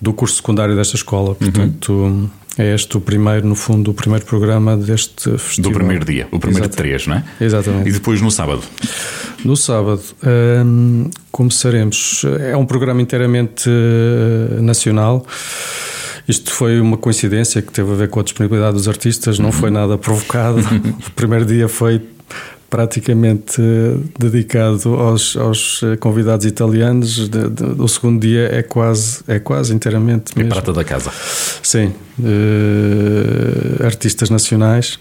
do 0.00 0.12
curso 0.12 0.36
secundário 0.36 0.74
desta 0.74 0.96
escola. 0.96 1.30
Uhum. 1.30 1.36
Portanto, 1.36 1.92
uhum. 1.92 2.30
É 2.56 2.74
este 2.74 2.96
o 2.96 3.00
primeiro, 3.00 3.46
no 3.46 3.54
fundo, 3.54 3.90
o 3.90 3.94
primeiro 3.94 4.24
programa 4.24 4.76
deste 4.76 5.30
festival. 5.38 5.72
Do 5.72 5.78
primeiro 5.78 6.04
dia, 6.04 6.28
o 6.30 6.38
primeiro 6.38 6.68
de 6.68 6.76
três, 6.76 7.06
não 7.06 7.16
é? 7.16 7.24
Exatamente. 7.40 7.88
E 7.88 7.92
depois 7.92 8.20
no 8.20 8.30
sábado? 8.30 8.62
No 9.44 9.56
sábado 9.56 10.02
um, 10.64 11.10
começaremos. 11.32 12.24
É 12.40 12.56
um 12.56 12.64
programa 12.64 13.02
inteiramente 13.02 13.68
uh, 13.68 14.62
nacional. 14.62 15.26
Isto 16.26 16.52
foi 16.52 16.80
uma 16.80 16.96
coincidência 16.96 17.60
que 17.60 17.72
teve 17.72 17.92
a 17.92 17.94
ver 17.94 18.08
com 18.08 18.20
a 18.20 18.22
disponibilidade 18.22 18.74
dos 18.74 18.88
artistas, 18.88 19.38
não 19.38 19.52
foi 19.52 19.70
nada 19.70 19.98
provocado. 19.98 20.60
o 21.06 21.10
primeiro 21.10 21.44
dia 21.44 21.68
foi 21.68 22.00
praticamente 22.74 23.60
uh, 23.60 24.02
dedicado 24.18 24.96
aos, 24.96 25.36
aos, 25.36 25.80
uh, 25.82 25.96
convidados 26.00 26.44
italianos. 26.44 27.28
De, 27.28 27.48
de, 27.48 27.62
o 27.80 27.86
segundo 27.86 28.20
dia 28.20 28.48
é 28.52 28.64
quase, 28.64 29.22
é 29.28 29.38
quase 29.38 29.72
inteiramente. 29.72 30.32
É 30.36 30.42
prata 30.42 30.72
da 30.72 30.82
casa. 30.82 31.12
Sim, 31.62 31.92
uh, 32.18 33.84
artistas 33.84 34.28
nacionais. 34.28 34.98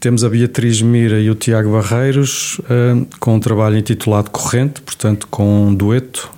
Temos 0.00 0.24
a 0.24 0.30
Beatriz 0.30 0.80
Mira 0.80 1.20
e 1.20 1.28
o 1.28 1.34
Tiago 1.34 1.72
Barreiros 1.72 2.58
uh, 2.60 3.06
com 3.20 3.34
um 3.34 3.40
trabalho 3.40 3.76
intitulado 3.76 4.30
Corrente, 4.30 4.80
portanto, 4.80 5.28
com 5.30 5.66
um 5.66 5.74
dueto, 5.74 6.30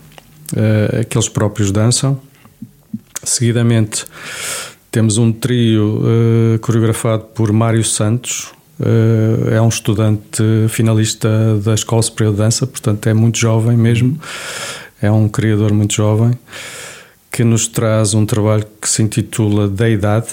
uh, 0.52 1.06
que 1.06 1.16
eles 1.16 1.28
próprios 1.28 1.70
dançam. 1.70 2.20
Seguidamente, 3.22 4.04
temos 4.90 5.16
um 5.16 5.30
trio 5.30 6.00
uh, 6.00 6.58
coreografado 6.58 7.22
por 7.26 7.52
Mário 7.52 7.84
Santos, 7.84 8.50
é 9.50 9.60
um 9.60 9.68
estudante 9.68 10.42
finalista 10.68 11.28
da 11.64 11.74
Escola 11.74 12.02
Superior 12.02 12.34
de 12.34 12.38
Dança, 12.38 12.66
portanto, 12.66 13.06
é 13.06 13.14
muito 13.14 13.38
jovem 13.38 13.76
mesmo, 13.76 14.18
é 15.00 15.10
um 15.10 15.28
criador 15.28 15.72
muito 15.72 15.94
jovem, 15.94 16.32
que 17.30 17.44
nos 17.44 17.66
traz 17.66 18.14
um 18.14 18.26
trabalho 18.26 18.66
que 18.80 18.88
se 18.88 19.02
intitula 19.02 19.68
Da 19.68 19.88
Idade. 19.88 20.28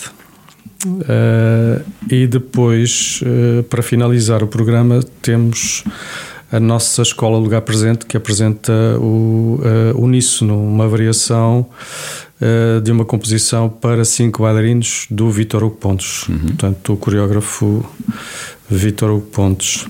Uh, 0.85 1.81
e 2.11 2.27
depois, 2.27 3.21
uh, 3.21 3.63
para 3.63 3.81
finalizar 3.81 4.43
o 4.43 4.47
programa, 4.47 4.99
temos 5.21 5.85
a 6.53 6.59
nossa 6.59 7.01
escola 7.01 7.39
Lugar 7.39 7.61
Presente, 7.61 8.05
que 8.05 8.15
apresenta 8.15 8.71
o 8.99 9.59
uh, 9.59 9.99
Uníssono, 9.99 10.55
uma 10.55 10.87
variação 10.87 11.65
uh, 12.39 12.79
de 12.79 12.91
uma 12.91 13.03
composição 13.03 13.67
para 13.67 14.05
cinco 14.05 14.43
bailarinos 14.43 15.07
do 15.09 15.31
Vítor 15.31 15.63
Hugo 15.63 15.77
Pontes, 15.77 16.29
uhum. 16.29 16.37
portanto, 16.37 16.93
o 16.93 16.97
coreógrafo 16.97 17.83
Vítor 18.69 19.09
Hugo 19.09 19.25
Pontes. 19.31 19.87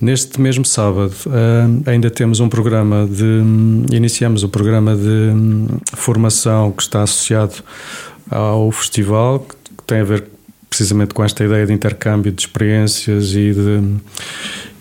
Neste 0.00 0.40
mesmo 0.40 0.64
sábado, 0.64 1.12
uh, 1.26 1.90
ainda 1.90 2.08
temos 2.08 2.38
um 2.38 2.48
programa 2.48 3.04
de. 3.04 3.42
Iniciamos 3.92 4.44
o 4.44 4.48
programa 4.48 4.94
de 4.94 5.08
um, 5.08 5.66
formação 5.94 6.70
que 6.70 6.82
está 6.82 7.02
associado 7.02 7.56
ao 8.30 8.70
festival, 8.70 9.44
tem 9.84 9.98
a 9.98 10.04
ver 10.04 10.37
precisamente 10.68 11.14
com 11.14 11.24
esta 11.24 11.44
ideia 11.44 11.66
de 11.66 11.72
intercâmbio 11.72 12.30
de 12.30 12.42
experiências 12.42 13.32
e 13.32 13.52
de, 13.52 13.82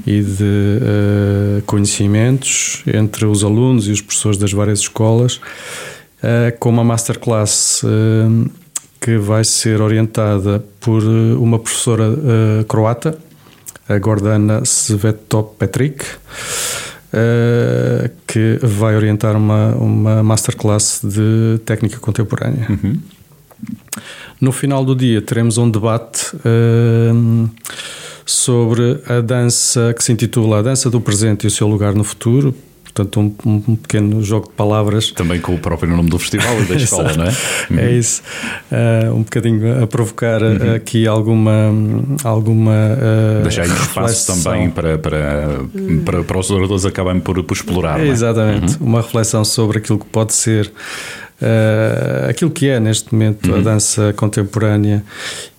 e 0.05 0.21
de 0.21 0.43
uh, 0.43 1.61
conhecimentos 1.65 2.83
entre 2.87 3.25
os 3.25 3.43
alunos 3.43 3.87
e 3.87 3.91
os 3.91 4.01
professores 4.01 4.37
das 4.37 4.51
várias 4.51 4.79
escolas, 4.79 5.35
uh, 5.37 6.57
com 6.59 6.69
uma 6.69 6.83
masterclass 6.83 7.81
uh, 7.83 8.49
que 8.99 9.17
vai 9.17 9.43
ser 9.43 9.81
orientada 9.81 10.63
por 10.79 11.03
uma 11.03 11.59
professora 11.59 12.05
croata, 12.67 13.17
a 13.87 13.97
Gordana 13.99 14.61
Svetop 14.65 15.55
Petrik. 15.57 16.03
Que 18.25 18.59
vai 18.61 18.95
orientar 18.95 19.37
uma, 19.37 19.75
uma 19.75 20.23
masterclass 20.23 20.99
de 21.03 21.59
técnica 21.63 21.99
contemporânea. 21.99 22.67
Uhum. 22.69 22.99
No 24.39 24.51
final 24.51 24.85
do 24.85 24.95
dia 24.95 25.21
teremos 25.21 25.57
um 25.57 25.69
debate 25.69 26.35
uh, 26.35 27.49
sobre 28.25 29.01
a 29.07 29.21
dança 29.21 29.93
que 29.97 30.03
se 30.03 30.11
intitula 30.11 30.59
A 30.59 30.61
Dança 30.61 30.89
do 30.89 31.01
Presente 31.01 31.45
e 31.45 31.47
o 31.47 31.51
Seu 31.51 31.67
Lugar 31.67 31.95
no 31.95 32.03
Futuro. 32.03 32.53
Portanto, 32.97 33.19
um, 33.19 33.61
um 33.67 33.75
pequeno 33.75 34.23
jogo 34.23 34.47
de 34.47 34.53
palavras. 34.53 35.11
Também 35.11 35.39
com 35.39 35.53
o 35.53 35.59
próprio 35.59 35.95
nome 35.95 36.09
do 36.09 36.17
festival 36.17 36.59
e 36.63 36.65
da 36.65 36.75
escola, 36.75 37.13
não 37.15 37.25
é? 37.25 37.29
Uhum. 37.69 37.79
É 37.79 37.91
isso. 37.91 38.23
Uh, 38.71 39.13
um 39.13 39.19
bocadinho 39.19 39.83
a 39.83 39.87
provocar 39.87 40.41
uhum. 40.41 40.73
aqui 40.75 41.05
alguma. 41.05 41.71
alguma 42.23 42.71
uh, 42.71 43.43
Deixar 43.43 43.63
aí 43.63 43.69
espaço 43.69 44.43
também 44.43 44.71
para, 44.71 44.97
para, 44.97 45.59
para, 46.03 46.23
para 46.23 46.39
os 46.39 46.49
oradores 46.49 46.85
acabarem 46.85 47.21
por, 47.21 47.43
por 47.43 47.53
explorar. 47.55 47.99
É, 47.99 48.07
exatamente. 48.07 48.77
Uhum. 48.79 48.87
Uma 48.87 49.01
reflexão 49.01 49.45
sobre 49.45 49.77
aquilo 49.77 49.99
que 49.99 50.07
pode 50.07 50.33
ser 50.33 50.71
uh, 51.41 52.29
aquilo 52.29 52.51
que 52.51 52.67
é 52.67 52.79
neste 52.79 53.13
momento 53.13 53.51
uhum. 53.51 53.59
a 53.59 53.61
dança 53.61 54.13
contemporânea 54.13 55.03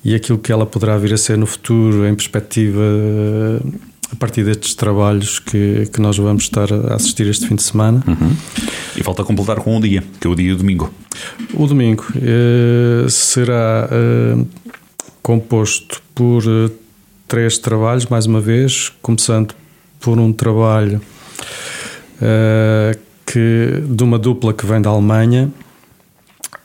e 0.04 0.14
aquilo 0.14 0.38
que 0.38 0.52
ela 0.52 0.66
poderá 0.66 0.96
vir 0.98 1.14
a 1.14 1.16
ser 1.16 1.36
no 1.36 1.46
futuro, 1.46 2.06
em 2.06 2.14
perspectiva. 2.14 2.80
Uh, 2.80 3.88
a 4.10 4.16
partir 4.16 4.44
destes 4.44 4.74
trabalhos 4.74 5.38
que, 5.38 5.88
que 5.92 6.00
nós 6.00 6.16
vamos 6.16 6.44
estar 6.44 6.72
a 6.72 6.94
assistir 6.94 7.26
este 7.26 7.46
fim 7.46 7.54
de 7.54 7.62
semana. 7.62 8.02
Uhum. 8.06 8.34
E 8.96 9.02
falta 9.02 9.22
completar 9.22 9.56
com 9.56 9.76
o 9.76 9.80
dia, 9.80 10.02
que 10.18 10.26
é 10.26 10.30
o 10.30 10.34
dia 10.34 10.54
domingo. 10.54 10.92
O 11.54 11.66
domingo 11.66 12.04
uh, 12.16 13.08
será 13.10 13.88
uh, 13.88 14.48
composto 15.22 16.02
por 16.14 16.42
uh, 16.46 16.70
três 17.26 17.58
trabalhos, 17.58 18.06
mais 18.06 18.26
uma 18.26 18.40
vez, 18.40 18.92
começando 19.02 19.54
por 20.00 20.18
um 20.18 20.32
trabalho 20.32 21.00
que, 23.26 23.82
de 23.88 24.02
uma 24.02 24.18
dupla 24.18 24.52
que 24.52 24.66
vem 24.66 24.80
da 24.80 24.90
Alemanha, 24.90 25.52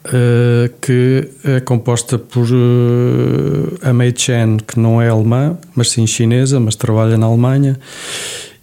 Uh, 0.05 0.67
que 0.81 1.29
é 1.45 1.62
composta 1.62 2.19
por 2.19 2.43
uh, 2.43 3.79
a 3.81 3.93
Mei 3.93 4.13
Chen, 4.13 4.57
que 4.57 4.77
não 4.77 5.01
é 5.01 5.07
alemã, 5.07 5.57
mas 5.74 5.91
sim 5.91 6.05
chinesa, 6.05 6.60
mas 6.60 6.75
trabalha 6.75 7.17
na 7.17 7.25
Alemanha, 7.25 7.79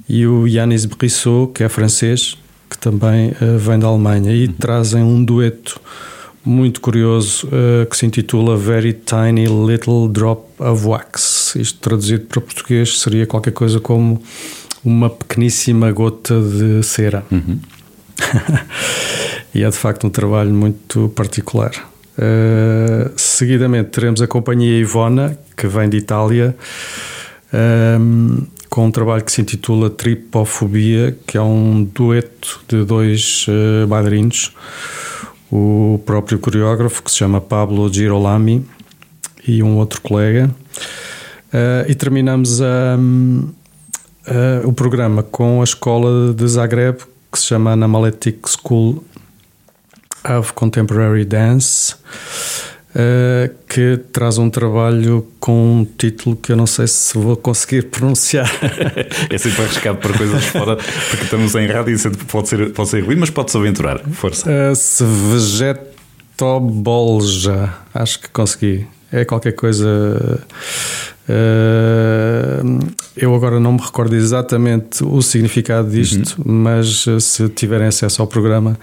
e 0.07 0.27
o 0.27 0.47
Yanis 0.47 0.85
Brissot, 0.85 1.53
que 1.55 1.65
é 1.65 1.69
francês, 1.71 2.37
que 2.69 2.77
também 2.77 3.31
uh, 3.31 3.57
vem 3.59 3.79
da 3.79 3.87
Alemanha, 3.87 4.35
e 4.35 4.49
trazem 4.49 5.03
um 5.03 5.25
dueto 5.25 5.81
muito 6.45 6.81
curioso 6.81 7.47
que 7.91 7.97
se 7.99 8.07
intitula 8.07 8.57
Very 8.57 8.95
Tiny 8.95 9.45
Little 9.45 10.09
Drop 10.09 10.43
of 10.59 10.87
Wax. 10.87 11.55
Isto 11.55 11.81
traduzido 11.81 12.25
para 12.25 12.41
português 12.41 12.99
seria 12.99 13.27
qualquer 13.27 13.51
coisa 13.51 13.79
como 13.79 14.23
uma 14.83 15.11
pequeníssima 15.11 15.93
gota 15.93 16.41
de 16.41 16.83
cera. 16.83 17.25
Uhum. 17.31 17.61
e 19.55 19.63
é 19.65 19.69
de 19.69 19.77
facto 19.77 20.07
um 20.07 20.11
trabalho 20.11 20.53
muito 20.53 21.09
particular. 21.11 21.73
Uh, 22.19 23.11
seguidamente 23.17 23.91
teremos 23.91 24.21
a 24.21 24.27
companhia 24.27 24.79
Ivona, 24.79 25.39
que 25.57 25.67
vem 25.67 25.89
de 25.89 25.97
Itália, 25.97 26.55
um, 27.53 27.57
ehm, 27.57 28.47
com 28.69 28.87
um 28.87 28.91
trabalho 28.91 29.25
que 29.25 29.33
se 29.33 29.41
intitula 29.41 29.91
Tripofobia, 29.91 31.17
que 31.27 31.37
é 31.37 31.43
um 31.43 31.83
dueto 31.83 32.61
de 32.69 32.85
dois 32.85 33.47
uh, 33.49 33.87
bailarinos, 33.87 34.55
o 35.51 36.01
próprio 36.07 36.39
coreógrafo, 36.39 37.03
que 37.03 37.11
se 37.11 37.19
chama 37.19 37.41
Pablo 37.41 37.93
Girolami, 37.93 38.65
e 39.47 39.63
um 39.63 39.77
outro 39.77 40.01
colega. 40.01 40.51
Uh, 41.53 41.91
e 41.91 41.95
terminamos 41.95 42.61
um, 42.61 43.49
uh, 44.29 44.69
o 44.69 44.73
programa 44.73 45.23
com 45.23 45.61
a 45.61 45.65
escola 45.65 46.33
de 46.33 46.47
Zagreb, 46.47 46.99
que 47.33 47.39
se 47.39 47.47
chama 47.47 47.73
Anamaletic 47.73 48.49
School 48.49 49.03
of 50.25 50.53
Contemporary 50.53 51.25
Dance, 51.25 51.95
uh, 52.95 53.53
que 53.69 53.99
traz 54.13 54.39
um 54.39 54.49
trabalho 54.51 55.27
com 55.39 55.81
um 55.81 55.85
título 55.85 56.35
que 56.37 56.53
eu 56.53 56.57
não 56.57 56.67
sei 56.67 56.87
se 56.87 57.17
vou 57.17 57.37
conseguir 57.37 57.85
pronunciar. 57.91 58.51
é 59.31 59.39
sempre 59.39 59.63
arriscado 59.63 59.99
para 59.99 60.17
coisas 60.17 60.45
fora, 60.47 60.77
porque 60.77 61.25
estamos 61.25 61.55
em 61.55 61.67
rádio 61.67 61.97
e 61.97 62.01
pode 62.27 62.49
ser, 62.49 62.73
pode 62.73 62.89
ser 62.89 63.05
ruim, 63.05 63.17
mas 63.17 63.31
pode-se 63.31 63.57
aventurar. 63.57 64.01
Força. 64.13 64.51
Uh, 64.51 64.75
se 64.75 65.05
vegetobolja, 65.05 67.73
acho 67.95 68.21
que 68.21 68.29
consegui. 68.31 68.87
É 69.13 69.25
qualquer 69.25 69.53
coisa 69.53 70.41
eu 73.17 73.35
agora 73.35 73.59
não 73.61 73.73
me 73.73 73.81
recordo 73.81 74.15
exatamente 74.17 75.03
o 75.05 75.23
significado 75.23 75.91
disto, 75.91 76.37
uhum. 76.39 76.63
mas 76.63 77.07
uh, 77.07 77.21
se 77.21 77.49
tiverem 77.49 77.89
acesso 77.89 78.23
ao 78.23 78.29
programa, 78.29 78.79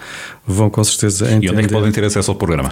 vão 0.45 0.69
com 0.69 0.83
certeza 0.83 1.25
entender. 1.25 1.47
E 1.47 1.49
onde 1.49 1.61
é 1.61 1.63
que 1.63 1.73
podem 1.73 1.91
ter 1.91 2.03
acesso 2.03 2.29
ao 2.31 2.35
programa? 2.35 2.69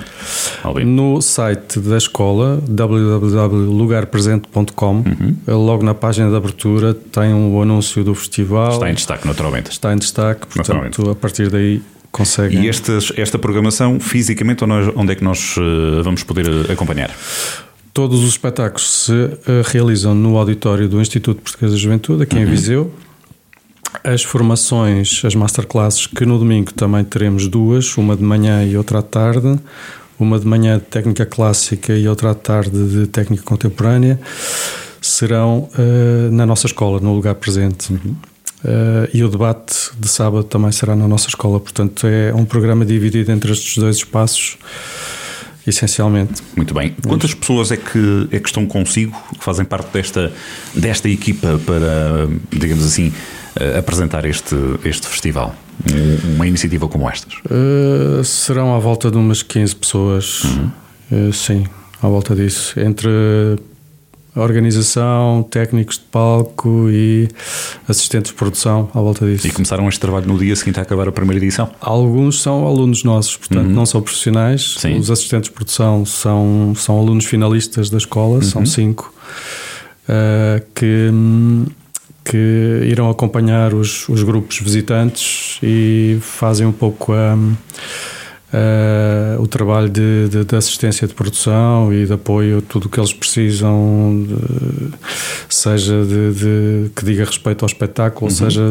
Albino? 0.64 0.92
No 0.92 1.20
site 1.22 1.80
da 1.80 1.98
escola, 1.98 2.62
www.lugarpresente.com, 2.68 4.96
uhum. 4.96 5.36
logo 5.48 5.84
na 5.84 5.94
página 5.94 6.30
de 6.30 6.36
abertura 6.36 6.94
tem 6.94 7.34
o 7.34 7.38
um 7.38 7.62
anúncio 7.62 8.04
do 8.04 8.14
festival. 8.14 8.74
Está 8.74 8.90
em 8.90 8.94
destaque, 8.94 9.26
naturalmente. 9.28 9.72
Está 9.72 9.94
em 9.94 9.98
destaque, 9.98 10.46
portanto, 10.48 11.10
a 11.10 11.16
partir 11.16 11.50
daí 11.50 11.82
conseguem. 12.12 12.64
E 12.64 12.70
estas, 12.70 13.12
esta 13.18 13.40
programação, 13.40 14.00
fisicamente, 14.00 14.64
onde 14.64 15.12
é 15.12 15.16
que 15.16 15.24
nós 15.24 15.56
vamos 16.04 16.22
poder 16.24 16.72
acompanhar? 16.72 17.10
Todos 17.96 18.26
os 18.26 18.32
espetáculos 18.32 19.06
se 19.06 19.14
uh, 19.14 19.40
realizam 19.68 20.14
no 20.14 20.36
auditório 20.36 20.90
do 20.90 21.00
Instituto 21.00 21.42
Português 21.42 21.72
da 21.72 21.78
Juventude, 21.78 22.24
aqui 22.24 22.36
uhum. 22.36 22.42
em 22.42 22.46
Viseu. 22.46 22.94
As 24.04 24.22
formações, 24.22 25.22
as 25.24 25.34
masterclasses, 25.34 26.06
que 26.06 26.26
no 26.26 26.38
domingo 26.38 26.74
também 26.74 27.06
teremos 27.06 27.48
duas, 27.48 27.96
uma 27.98 28.18
de 28.18 28.22
manhã 28.22 28.66
e 28.66 28.76
outra 28.76 29.00
à 29.00 29.02
tarde. 29.02 29.58
Uma 30.20 30.38
de 30.38 30.46
manhã 30.46 30.78
de 30.78 30.84
técnica 30.84 31.26
clássica 31.26 31.96
e 31.96 32.06
outra 32.06 32.32
à 32.32 32.36
tarde 32.36 32.86
de 32.86 33.08
técnica 33.08 33.44
contemporânea, 33.44 34.20
serão 35.02 35.70
uh, 35.80 36.32
na 36.34 36.46
nossa 36.46 36.68
escola, 36.68 37.00
no 37.00 37.14
lugar 37.14 37.36
presente. 37.36 37.94
Uhum. 37.94 38.14
Uh, 38.66 39.08
e 39.14 39.24
o 39.24 39.30
debate 39.30 39.92
de 39.98 40.10
sábado 40.10 40.44
também 40.44 40.74
será 40.74 40.98
na 40.98 41.08
nossa 41.08 41.30
escola. 41.30 41.62
Portanto, 41.62 42.06
é 42.08 42.34
um 42.34 42.44
programa 42.44 42.84
dividido 42.84 43.32
entre 43.32 43.54
estes 43.54 43.78
dois 43.78 43.96
espaços 43.96 44.58
essencialmente. 45.66 46.42
Muito 46.56 46.74
bem. 46.74 46.96
Quantas 47.08 47.34
pessoas 47.34 47.72
é 47.72 47.78
que, 47.78 48.28
é 48.32 48.40
que 48.40 48.48
estão 48.48 48.66
consigo, 48.66 49.16
que 49.38 49.44
fazem 49.44 49.66
parte 49.66 49.92
desta, 49.92 50.32
desta 50.74 51.10
equipa 51.10 51.60
para, 51.66 52.28
digamos 52.52 52.86
assim, 52.86 53.08
uh, 53.10 53.80
apresentar 53.80 54.26
este, 54.26 54.56
este 54.84 55.08
festival? 55.08 55.56
Uma 56.36 56.48
iniciativa 56.48 56.88
como 56.88 57.10
estas? 57.10 57.34
Uh, 57.46 58.24
serão 58.24 58.76
à 58.76 58.80
volta 58.80 59.12
de 59.12 59.18
umas 59.18 59.44
15 59.44 59.76
pessoas, 59.76 60.44
uhum. 60.44 60.72
uh, 61.12 61.34
sim, 61.34 61.66
à 62.02 62.08
volta 62.08 62.36
disso. 62.36 62.80
Entre 62.80 63.10
organização, 64.42 65.44
técnicos 65.50 65.98
de 65.98 66.04
palco 66.06 66.90
e 66.90 67.30
assistentes 67.88 68.32
de 68.32 68.38
produção 68.38 68.90
à 68.94 69.00
volta 69.00 69.26
disso. 69.26 69.48
E 69.48 69.52
começaram 69.52 69.88
este 69.88 70.00
trabalho 70.00 70.28
no 70.28 70.38
dia 70.38 70.56
seguinte 70.56 70.80
a 70.80 70.84
acabar 70.84 71.08
a 71.08 71.12
primeira 71.12 71.44
edição? 71.44 71.72
Alguns 71.80 72.42
são 72.42 72.68
alunos 72.68 73.04
nossos, 73.04 73.38
portanto 73.38 73.68
uhum. 73.68 73.74
não 73.74 73.86
são 73.86 74.02
profissionais. 74.02 74.76
Sim. 74.78 74.98
Os 74.98 75.10
assistentes 75.10 75.50
de 75.50 75.56
produção 75.56 76.06
são, 76.06 76.74
são 76.76 77.00
alunos 77.00 77.26
finalistas 77.26 77.90
da 77.90 77.98
escola, 77.98 78.36
uhum. 78.36 78.42
são 78.42 78.66
cinco, 78.66 79.14
uh, 80.10 80.66
que, 80.74 81.12
que 82.24 82.88
irão 82.90 83.10
acompanhar 83.10 83.74
os, 83.74 84.10
os 84.10 84.22
grupos 84.22 84.60
visitantes 84.60 85.60
e 85.64 86.18
fazem 86.22 86.68
um 86.68 86.74
pouco 86.74 87.14
a. 87.14 87.36
Um, 87.36 87.56
uh, 88.54 89.42
o 89.42 89.48
trabalho 89.48 89.90
de, 89.90 90.30
de, 90.30 90.44
de, 90.44 90.56
assistência 90.56 91.08
de 91.08 91.14
produção 91.14 91.94
e 91.94 92.06
de 92.06 92.14
apoio, 92.14 92.62
tudo 92.62 92.86
o 92.86 92.90
que 92.90 93.00
eles 93.00 93.14
precisam, 93.14 94.26
de, 94.28 94.94
seja 95.50 96.04
de, 96.06 96.90
que 96.96 97.06
diga 97.06 97.26
respeito 97.26 97.64
ao 97.64 97.68
espetáculo, 97.68 98.30
uhum. 98.30 98.36
seja 98.36 98.62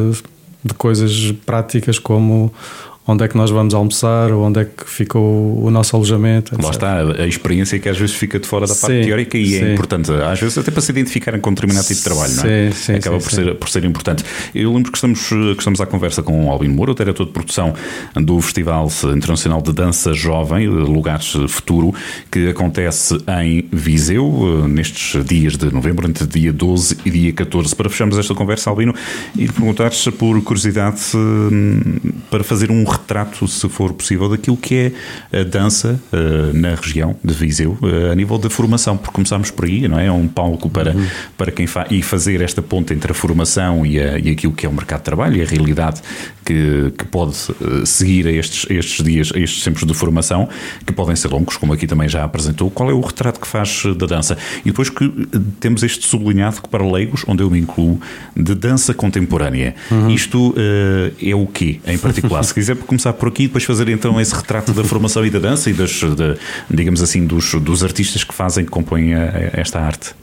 de 0.64 0.74
coisas 0.74 1.32
práticas 1.44 1.98
como 1.98 2.52
onde 3.06 3.24
é 3.24 3.28
que 3.28 3.36
nós 3.36 3.50
vamos 3.50 3.74
almoçar, 3.74 4.32
onde 4.32 4.60
é 4.60 4.64
que 4.64 4.88
ficou 4.88 5.62
o 5.62 5.70
nosso 5.70 5.94
alojamento. 5.94 6.54
Etc. 6.54 6.64
Lá 6.64 6.70
está 6.70 7.22
a 7.22 7.26
experiência 7.26 7.78
que 7.78 7.88
às 7.88 7.98
vezes 7.98 8.14
fica 8.14 8.38
de 8.38 8.46
fora 8.46 8.66
da 8.66 8.74
parte 8.74 8.96
sim, 8.96 9.02
teórica 9.02 9.36
e 9.36 9.54
é 9.54 9.58
sim. 9.58 9.64
é 9.64 9.72
importante, 9.72 10.10
às 10.10 10.40
vezes 10.40 10.56
até 10.56 10.70
para 10.70 10.80
se 10.80 10.90
identificarem 10.90 11.40
com 11.40 11.50
determinado 11.52 11.86
tipo 11.86 11.98
de 11.98 12.04
trabalho, 12.04 12.30
sim, 12.30 12.42
não 12.42 12.50
é? 12.50 12.70
Sim, 12.70 12.94
Acaba 12.94 13.18
por, 13.18 13.30
Ser, 13.30 13.54
por 13.56 13.68
ser 13.68 13.84
importante. 13.84 14.24
Eu 14.54 14.72
lembro 14.72 14.90
que 14.90 14.98
estamos, 14.98 15.28
que 15.28 15.56
estamos 15.58 15.80
à 15.80 15.86
conversa 15.86 16.22
com 16.22 16.46
o 16.46 16.50
Albino 16.50 16.74
Moura, 16.74 16.92
o 16.92 16.94
diretor 16.94 17.26
de 17.26 17.32
produção 17.32 17.74
do 18.14 18.40
Festival 18.40 18.88
Internacional 19.14 19.60
de 19.60 19.72
Dança 19.72 20.12
Jovem, 20.14 20.68
Lugares 20.68 21.32
Futuro, 21.48 21.92
que 22.30 22.48
acontece 22.48 23.18
em 23.42 23.68
Viseu, 23.70 24.66
nestes 24.68 25.22
dias 25.24 25.56
de 25.56 25.72
novembro, 25.72 26.08
entre 26.08 26.26
dia 26.26 26.52
12 26.52 26.98
e 27.04 27.10
dia 27.10 27.32
14. 27.32 27.74
Para 27.74 27.90
fecharmos 27.90 28.16
esta 28.18 28.34
conversa, 28.34 28.70
Albino, 28.70 28.94
e 29.36 29.46
perguntar-te 29.46 30.10
por 30.12 30.40
curiosidade 30.42 31.00
para 32.30 32.44
fazer 32.44 32.70
um 32.70 32.84
retrato, 32.94 33.46
se 33.46 33.68
for 33.68 33.92
possível, 33.92 34.28
daquilo 34.28 34.56
que 34.56 34.92
é 35.32 35.40
a 35.40 35.44
dança 35.44 36.00
uh, 36.12 36.56
na 36.56 36.74
região 36.74 37.16
de 37.22 37.34
Viseu, 37.34 37.76
uh, 37.82 38.12
a 38.12 38.14
nível 38.14 38.38
da 38.38 38.48
formação, 38.48 38.96
porque 38.96 39.12
começámos 39.12 39.50
por 39.50 39.64
aí, 39.64 39.86
não 39.88 39.98
é? 39.98 40.06
É 40.06 40.12
um 40.12 40.28
palco 40.28 40.68
para, 40.68 40.92
uhum. 40.92 41.06
para 41.36 41.50
quem 41.50 41.66
faz 41.66 41.90
e 41.90 42.02
fazer 42.02 42.40
esta 42.40 42.62
ponte 42.62 42.92
entre 42.92 43.12
a 43.12 43.14
formação 43.14 43.84
e, 43.84 43.98
a, 43.98 44.18
e 44.18 44.30
aquilo 44.30 44.52
que 44.52 44.66
é 44.66 44.68
o 44.68 44.72
mercado 44.72 45.00
de 45.00 45.04
trabalho 45.04 45.36
e 45.36 45.42
a 45.42 45.46
realidade 45.46 46.00
que, 46.44 46.92
que 46.96 47.04
pode 47.06 47.32
uh, 47.32 47.84
seguir 47.84 48.26
a 48.26 48.30
estes, 48.30 48.66
estes 48.70 49.04
dias, 49.04 49.32
a 49.34 49.38
estes 49.38 49.62
tempos 49.64 49.84
de 49.84 49.94
formação, 49.94 50.48
que 50.86 50.92
podem 50.92 51.16
ser 51.16 51.28
longos, 51.28 51.56
como 51.56 51.72
aqui 51.72 51.86
também 51.86 52.08
já 52.08 52.24
apresentou. 52.24 52.70
Qual 52.70 52.90
é 52.90 52.94
o 52.94 53.00
retrato 53.00 53.40
que 53.40 53.46
faz 53.46 53.82
da 53.96 54.06
dança? 54.06 54.36
E 54.60 54.70
depois 54.70 54.88
que 54.90 55.10
temos 55.60 55.82
este 55.82 56.06
sublinhado 56.06 56.62
que 56.62 56.68
para 56.68 56.84
leigos, 56.84 57.24
onde 57.26 57.42
eu 57.42 57.50
me 57.50 57.58
incluo, 57.58 58.00
de 58.36 58.54
dança 58.54 58.94
contemporânea. 58.94 59.74
Uhum. 59.90 60.10
Isto 60.10 60.54
é 61.20 61.34
o 61.34 61.46
quê, 61.46 61.80
em 61.86 61.98
particular? 61.98 62.42
Se 62.42 62.54
quiser 62.54 62.76
começar 62.84 63.12
por 63.12 63.28
aqui 63.28 63.44
e 63.44 63.46
depois 63.46 63.64
fazer 63.64 63.88
então 63.88 64.20
esse 64.20 64.34
retrato 64.34 64.72
da 64.72 64.84
formação 64.84 65.24
e 65.24 65.30
da 65.30 65.38
dança 65.38 65.70
e 65.70 65.72
das, 65.72 65.90
de, 65.90 66.36
digamos 66.70 67.02
assim, 67.02 67.26
dos, 67.26 67.54
dos 67.54 67.82
artistas 67.82 68.24
que 68.24 68.34
fazem, 68.34 68.64
que 68.64 68.70
compõem 68.70 69.14
a, 69.14 69.22
a 69.54 69.60
esta 69.60 69.80
arte. 69.80 70.14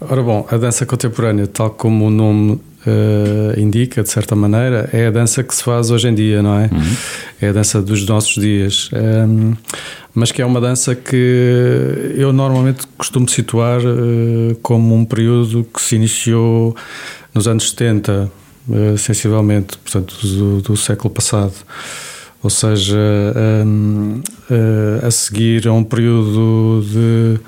Ora 0.00 0.22
bom, 0.22 0.46
a 0.50 0.56
dança 0.56 0.84
contemporânea, 0.84 1.46
tal 1.46 1.70
como 1.70 2.06
o 2.06 2.10
nome 2.10 2.60
uh, 2.86 3.58
indica, 3.58 4.02
de 4.02 4.10
certa 4.10 4.36
maneira, 4.36 4.88
é 4.92 5.06
a 5.06 5.10
dança 5.10 5.42
que 5.42 5.54
se 5.54 5.62
faz 5.62 5.90
hoje 5.90 6.08
em 6.08 6.14
dia, 6.14 6.42
não 6.42 6.58
é? 6.58 6.68
Uhum. 6.70 6.96
É 7.40 7.48
a 7.48 7.52
dança 7.52 7.80
dos 7.80 8.06
nossos 8.06 8.40
dias. 8.40 8.90
Um, 8.92 9.54
mas 10.14 10.32
que 10.32 10.40
é 10.40 10.46
uma 10.46 10.60
dança 10.60 10.94
que 10.94 12.14
eu 12.14 12.32
normalmente 12.32 12.86
costumo 12.96 13.28
situar 13.28 13.80
uh, 13.80 14.54
como 14.62 14.94
um 14.94 15.04
período 15.04 15.66
que 15.72 15.80
se 15.80 15.96
iniciou 15.96 16.76
nos 17.34 17.48
anos 17.48 17.70
70, 17.70 18.30
uh, 18.68 18.98
sensivelmente, 18.98 19.78
portanto, 19.78 20.16
do, 20.22 20.62
do 20.62 20.76
século 20.76 21.10
passado 21.10 21.54
ou 22.42 22.50
seja, 22.50 22.96
um, 23.66 24.20
a 25.04 25.10
seguir 25.10 25.66
a 25.66 25.72
um 25.72 25.82
período 25.82 26.84
de 26.84 27.40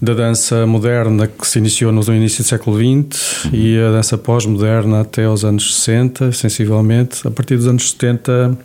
da 0.00 0.14
dança 0.14 0.66
moderna 0.66 1.26
que 1.26 1.46
se 1.46 1.58
iniciou 1.58 1.92
no 1.92 2.00
início 2.14 2.42
do 2.42 2.46
século 2.46 2.78
XX 2.78 3.50
e 3.52 3.78
a 3.78 3.90
dança 3.90 4.16
pós-moderna 4.16 5.02
até 5.02 5.24
aos 5.24 5.44
anos 5.44 5.74
60, 5.74 6.32
sensivelmente. 6.32 7.26
A 7.28 7.30
partir 7.30 7.56
dos 7.56 7.66
anos 7.66 7.90
70, 7.90 8.56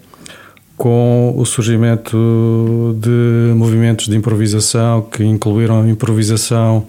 com 0.78 1.34
o 1.36 1.46
surgimento 1.46 2.96
de 2.98 3.54
movimentos 3.54 4.08
de 4.08 4.16
improvisação 4.16 5.02
que 5.02 5.26
incluíram 5.26 5.82
a 5.82 5.90
improvisação 5.90 6.88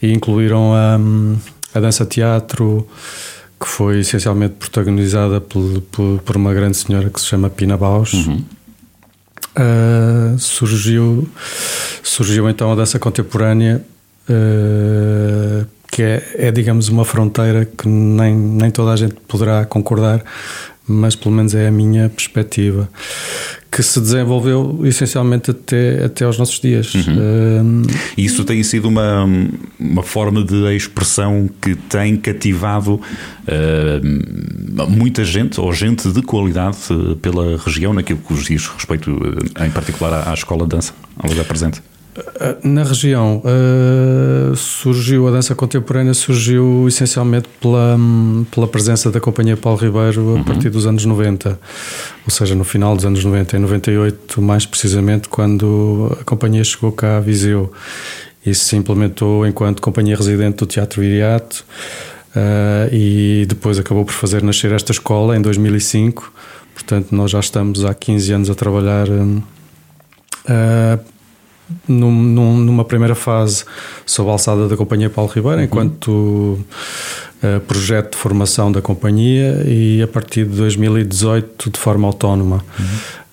e 0.00 0.12
incluíram 0.12 0.72
a, 0.72 1.00
a 1.74 1.80
dança-teatro, 1.80 2.86
que 3.60 3.66
foi 3.66 4.00
essencialmente 4.00 4.54
protagonizada 4.54 5.40
por, 5.40 5.80
por, 5.90 6.20
por, 6.20 6.36
uma 6.36 6.54
grande 6.54 6.76
senhora 6.76 7.10
que 7.10 7.20
se 7.20 7.26
chama 7.26 7.50
Pina 7.50 7.76
Bausch. 7.76 8.14
Uhum. 8.14 8.44
Uh, 9.56 10.38
surgiu, 10.38 11.28
surgiu 12.02 12.48
então 12.48 12.70
a 12.70 12.76
dança 12.76 12.98
contemporânea, 12.98 13.84
uh, 14.30 15.66
que 15.90 16.02
é, 16.02 16.34
é, 16.34 16.50
digamos, 16.52 16.88
uma 16.88 17.04
fronteira 17.04 17.64
que 17.64 17.88
nem, 17.88 18.34
nem 18.34 18.70
toda 18.70 18.92
a 18.92 18.96
gente 18.96 19.14
poderá 19.26 19.64
concordar, 19.64 20.22
mas 20.86 21.16
pelo 21.16 21.34
menos 21.34 21.54
é 21.54 21.66
a 21.66 21.72
minha 21.72 22.08
perspectiva 22.08 22.88
que 23.78 23.82
se 23.84 24.00
desenvolveu 24.00 24.80
essencialmente 24.82 25.52
até, 25.52 26.06
até 26.06 26.24
aos 26.24 26.36
nossos 26.36 26.58
dias. 26.58 26.92
Uhum. 26.94 27.82
E 28.16 28.24
isso 28.24 28.44
tem 28.44 28.60
sido 28.64 28.88
uma, 28.88 29.24
uma 29.78 30.02
forma 30.02 30.42
de 30.42 30.74
expressão 30.74 31.48
que 31.62 31.76
tem 31.76 32.16
cativado 32.16 32.94
uh, 32.94 34.90
muita 34.90 35.24
gente, 35.24 35.60
ou 35.60 35.72
gente 35.72 36.10
de 36.10 36.22
qualidade 36.22 36.76
pela 37.22 37.56
região, 37.56 37.94
naquilo 37.94 38.18
que 38.18 38.32
os 38.32 38.46
diz 38.46 38.66
respeito, 38.66 39.12
uh, 39.12 39.64
em 39.64 39.70
particular, 39.70 40.12
à, 40.12 40.32
à 40.32 40.34
escola 40.34 40.64
de 40.64 40.70
dança, 40.70 40.92
ao 41.16 41.30
lugar 41.30 41.44
presente. 41.44 41.80
Na 42.62 42.82
região 42.82 43.42
uh, 43.44 44.56
surgiu 44.56 45.28
a 45.28 45.30
dança 45.30 45.54
contemporânea 45.54 46.14
surgiu 46.14 46.86
essencialmente 46.88 47.48
pela, 47.60 47.98
pela 48.50 48.66
presença 48.66 49.10
da 49.10 49.20
companhia 49.20 49.56
Paulo 49.56 49.78
Ribeiro 49.78 50.20
a 50.20 50.24
uhum. 50.34 50.44
partir 50.44 50.70
dos 50.70 50.86
anos 50.86 51.04
90, 51.04 51.58
ou 52.24 52.30
seja, 52.30 52.54
no 52.54 52.64
final 52.64 52.96
dos 52.96 53.04
anos 53.04 53.24
90, 53.24 53.56
em 53.56 53.60
98 53.60 54.42
mais 54.42 54.66
precisamente, 54.66 55.28
quando 55.28 56.16
a 56.20 56.24
companhia 56.24 56.64
chegou 56.64 56.92
cá 56.92 57.18
a 57.18 57.20
Viseu. 57.20 57.72
E 58.44 58.54
se 58.54 58.76
implementou 58.76 59.46
enquanto 59.46 59.82
companhia 59.82 60.16
residente 60.16 60.58
do 60.58 60.66
Teatro 60.66 61.02
Iriato 61.02 61.64
uh, 62.34 62.94
e 62.94 63.44
depois 63.48 63.78
acabou 63.78 64.04
por 64.04 64.14
fazer 64.14 64.42
nascer 64.42 64.72
esta 64.72 64.92
escola 64.92 65.36
em 65.36 65.42
2005, 65.42 66.32
portanto 66.72 67.12
nós 67.12 67.30
já 67.30 67.40
estamos 67.40 67.84
há 67.84 67.92
15 67.92 68.32
anos 68.32 68.50
a 68.50 68.54
trabalhar 68.54 69.08
uh, 69.08 69.42
num, 71.86 72.10
num, 72.12 72.56
numa 72.58 72.84
primeira 72.84 73.14
fase 73.14 73.64
sob 74.06 74.28
a 74.28 74.32
alçada 74.32 74.68
da 74.68 74.76
Companhia 74.76 75.10
Paulo 75.10 75.30
Ribeiro, 75.30 75.62
enquanto 75.62 76.08
uh, 76.08 77.60
projeto 77.66 78.12
de 78.12 78.18
formação 78.18 78.70
da 78.72 78.80
companhia 78.80 79.62
e 79.66 80.02
a 80.02 80.08
partir 80.08 80.44
de 80.44 80.56
2018 80.56 81.70
de 81.70 81.78
forma 81.78 82.06
autónoma. 82.06 82.64
Uhum. 82.78 82.86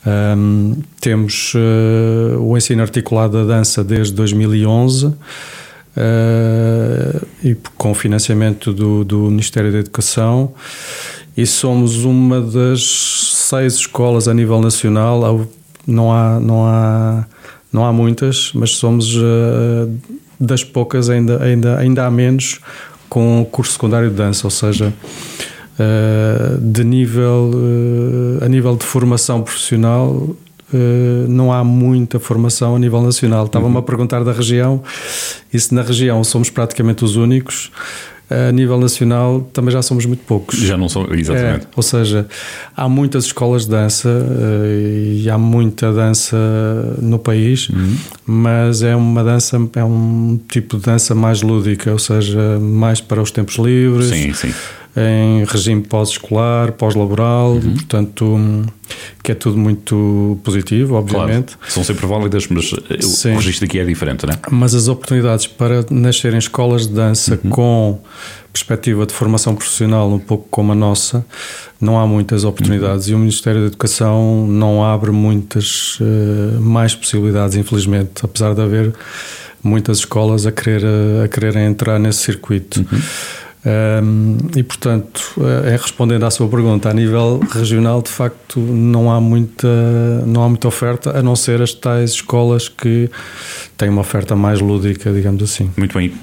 Um, 0.07 0.75
temos 1.01 1.53
uh, 1.55 2.39
o 2.39 2.55
ensino 2.55 2.83
articulado 2.83 3.43
da 3.43 3.55
dança 3.55 3.83
desde 3.83 4.13
2011 4.13 5.07
uh, 5.07 5.15
e 7.43 7.57
com 7.75 7.91
financiamento 7.95 8.71
do, 8.71 9.03
do 9.03 9.21
Ministério 9.31 9.71
da 9.71 9.79
Educação 9.79 10.53
e 11.35 11.45
somos 11.45 12.05
uma 12.05 12.39
das 12.39 12.83
seis 13.33 13.73
escolas 13.75 14.27
a 14.27 14.33
nível 14.33 14.61
nacional. 14.61 15.47
Não 15.85 16.11
há, 16.11 16.39
não 16.39 16.65
há, 16.65 17.25
não 17.71 17.85
há 17.85 17.91
muitas, 17.91 18.51
mas 18.53 18.71
somos 18.71 19.15
uh, 19.15 19.91
das 20.39 20.63
poucas, 20.63 21.09
ainda, 21.09 21.43
ainda, 21.43 21.77
ainda 21.77 22.05
há 22.05 22.11
menos, 22.11 22.59
com 23.09 23.45
curso 23.51 23.73
secundário 23.73 24.09
de 24.09 24.15
dança, 24.15 24.47
ou 24.47 24.51
seja, 24.51 24.93
uh, 25.79 26.57
de 26.59 26.83
nível, 26.83 27.51
uh, 27.53 28.43
a 28.43 28.47
nível 28.47 28.75
de 28.75 28.85
formação 28.85 29.41
profissional. 29.41 30.35
não 31.29 31.53
há 31.53 31.63
muita 31.63 32.19
formação 32.19 32.75
a 32.75 32.79
nível 32.79 33.01
nacional. 33.01 33.45
Estava-me 33.45 33.73
uhum. 33.73 33.79
a 33.79 33.83
perguntar 33.83 34.23
da 34.23 34.31
região, 34.31 34.81
e 35.53 35.59
se 35.59 35.73
na 35.73 35.81
região 35.81 36.23
somos 36.23 36.49
praticamente 36.49 37.05
os 37.05 37.15
únicos, 37.15 37.71
a 38.29 38.51
nível 38.51 38.79
nacional 38.79 39.41
também 39.53 39.71
já 39.71 39.81
somos 39.81 40.05
muito 40.05 40.23
poucos. 40.25 40.57
Já 40.57 40.77
não 40.77 40.89
são, 40.89 41.07
exatamente. 41.13 41.65
É, 41.65 41.69
ou 41.75 41.83
seja, 41.83 42.27
há 42.75 42.89
muitas 42.89 43.25
escolas 43.25 43.65
de 43.65 43.71
dança 43.71 44.09
eh, 44.09 45.21
e 45.21 45.29
há 45.29 45.37
muita 45.37 45.93
dança 45.93 46.37
no 47.01 47.19
país, 47.19 47.69
uhum. 47.69 47.95
mas 48.25 48.81
é 48.81 48.95
uma 48.95 49.23
dança, 49.23 49.57
é 49.75 49.83
um 49.83 50.39
tipo 50.49 50.77
de 50.77 50.83
dança 50.83 51.13
mais 51.13 51.41
lúdica, 51.41 51.91
ou 51.91 51.99
seja, 51.99 52.59
mais 52.59 52.99
para 52.99 53.21
os 53.21 53.31
tempos 53.31 53.55
livres. 53.55 54.07
Sim, 54.07 54.33
sim 54.33 54.53
em 54.97 55.43
regime 55.43 55.81
pós-escolar, 55.81 56.71
pós-laboral, 56.71 57.53
uhum. 57.53 57.73
portanto, 57.73 58.65
que 59.21 59.31
é 59.31 59.35
tudo 59.35 59.57
muito 59.57 60.39
positivo, 60.43 60.95
obviamente. 60.95 61.57
Claro. 61.57 61.71
São 61.71 61.83
sempre 61.83 62.05
válidas, 62.05 62.47
mas 62.47 62.71
Sim. 63.01 63.33
o 63.33 63.35
registro 63.35 63.65
aqui 63.65 63.79
é 63.79 63.83
diferente, 63.83 64.25
não 64.25 64.33
é? 64.33 64.39
Mas 64.49 64.73
as 64.73 64.87
oportunidades 64.87 65.47
para 65.47 65.85
nascer 65.89 66.33
em 66.33 66.37
escolas 66.37 66.87
de 66.87 66.93
dança 66.93 67.37
uhum. 67.43 67.49
com 67.49 67.99
perspectiva 68.53 69.05
de 69.05 69.13
formação 69.13 69.53
profissional 69.53 70.09
um 70.09 70.19
pouco 70.19 70.47
como 70.49 70.71
a 70.71 70.75
nossa, 70.75 71.25
não 71.81 71.99
há 71.99 72.07
muitas 72.07 72.45
oportunidades 72.45 73.07
uhum. 73.07 73.11
e 73.11 73.15
o 73.15 73.19
Ministério 73.19 73.61
da 73.61 73.67
Educação 73.67 74.47
não 74.47 74.81
abre 74.81 75.11
muitas 75.11 75.99
uh, 75.99 76.61
mais 76.61 76.95
possibilidades, 76.95 77.57
infelizmente, 77.57 78.23
apesar 78.23 78.55
de 78.55 78.61
haver 78.61 78.93
muitas 79.61 79.97
escolas 79.97 80.45
a 80.45 80.53
querer 80.53 80.85
a 81.25 81.27
quererem 81.27 81.65
entrar 81.65 81.99
nesse 81.99 82.19
circuito. 82.19 82.79
Uhum. 82.79 83.01
Um, 83.65 84.37
e 84.55 84.61
portanto, 84.61 85.35
é 85.65 85.71
respondendo 85.71 86.23
à 86.23 86.29
sua 86.29 86.47
pergunta, 86.47 86.87
a 86.87 86.93
nível 86.93 87.39
regional, 87.51 87.99
de 88.01 88.09
facto, 88.09 88.59
não 88.59 89.11
há 89.11 89.19
muita, 89.19 89.67
não 90.27 90.43
há 90.43 90.49
muita 90.49 90.67
oferta, 90.67 91.17
a 91.17 91.23
não 91.23 91.35
ser 91.35 91.61
as 91.63 91.73
tais 91.73 92.11
escolas 92.11 92.69
que 92.69 93.09
têm 93.75 93.89
uma 93.89 94.01
oferta 94.01 94.35
mais 94.35 94.61
lúdica, 94.61 95.11
digamos 95.11 95.41
assim. 95.41 95.71
Muito 95.77 95.97
bem. 95.97 96.13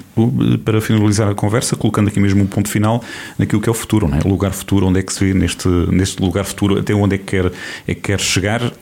Para 0.64 0.81
finalizar 0.81 1.28
a 1.28 1.35
conversa, 1.35 1.74
colocando 1.74 2.09
aqui 2.09 2.20
mesmo 2.20 2.42
um 2.42 2.46
ponto 2.46 2.68
final 2.68 3.02
naquilo 3.37 3.61
que 3.61 3.68
é 3.68 3.72
o 3.72 3.74
futuro, 3.74 4.07
não 4.07 4.18
é? 4.18 4.20
o 4.24 4.28
lugar 4.28 4.52
futuro, 4.52 4.87
onde 4.87 5.00
é 5.00 5.02
que 5.02 5.12
se 5.12 5.24
vê 5.24 5.35
neste, 5.35 5.68
neste 5.68 6.22
lugar 6.22 6.44
futuro, 6.44 6.78
até 6.78 6.94
onde 6.94 7.16
é 7.16 7.18
que 7.18 7.24
quer, 7.24 7.46
é 7.88 7.94
que 7.94 8.02
quer 8.02 8.20
chegar, 8.20 8.72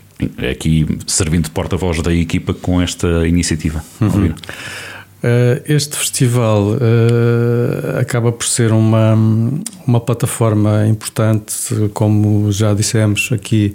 aqui 0.50 0.86
servindo 1.06 1.44
de 1.44 1.50
porta-voz 1.50 2.02
da 2.02 2.12
equipa 2.12 2.52
com 2.52 2.82
esta 2.82 3.26
iniciativa. 3.26 3.82
Uhum. 4.00 4.34
Uh, 5.22 5.60
este 5.68 5.98
festival 5.98 6.72
uh, 6.72 7.98
acaba 8.00 8.32
por 8.32 8.46
ser 8.46 8.72
uma, 8.72 9.14
uma 9.86 10.00
plataforma 10.00 10.86
importante, 10.86 11.90
como 11.92 12.50
já 12.50 12.72
dissemos 12.72 13.28
aqui, 13.30 13.74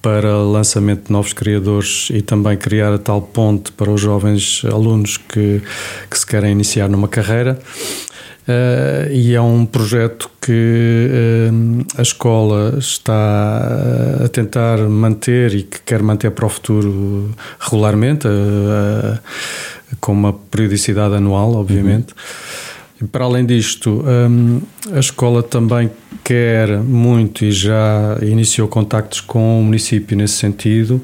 para 0.00 0.38
lançamento 0.38 1.08
de 1.08 1.12
novos 1.12 1.34
criadores 1.34 2.08
e 2.10 2.22
também 2.22 2.56
criar 2.56 2.94
a 2.94 2.98
tal 2.98 3.20
ponte 3.20 3.70
para 3.72 3.90
os 3.90 4.00
jovens 4.00 4.62
alunos 4.64 5.18
que, 5.18 5.60
que 6.10 6.18
se 6.18 6.26
querem 6.26 6.52
iniciar 6.52 6.88
numa 6.88 7.08
carreira. 7.08 7.58
Uh, 8.48 9.12
e 9.12 9.34
é 9.34 9.40
um 9.42 9.66
projeto 9.66 10.30
que 10.40 11.50
a 11.98 12.00
escola 12.00 12.76
está 12.78 14.24
a 14.24 14.28
tentar 14.28 14.78
manter 14.88 15.54
e 15.54 15.62
que 15.64 15.82
quer 15.82 16.02
manter 16.02 16.30
para 16.30 16.46
o 16.46 16.48
futuro 16.48 17.30
regularmente 17.60 18.26
com 20.00 20.12
uma 20.12 20.32
periodicidade 20.32 21.14
anual, 21.14 21.54
obviamente. 21.54 22.12
Uhum. 22.12 23.06
Para 23.06 23.24
além 23.24 23.46
disto, 23.46 24.04
um, 24.04 24.60
a 24.92 24.98
escola 24.98 25.40
também 25.40 25.88
quer 26.24 26.78
muito 26.78 27.44
e 27.44 27.52
já 27.52 28.18
iniciou 28.22 28.66
contactos 28.66 29.20
com 29.20 29.60
o 29.60 29.62
município 29.62 30.16
nesse 30.16 30.34
sentido, 30.34 31.00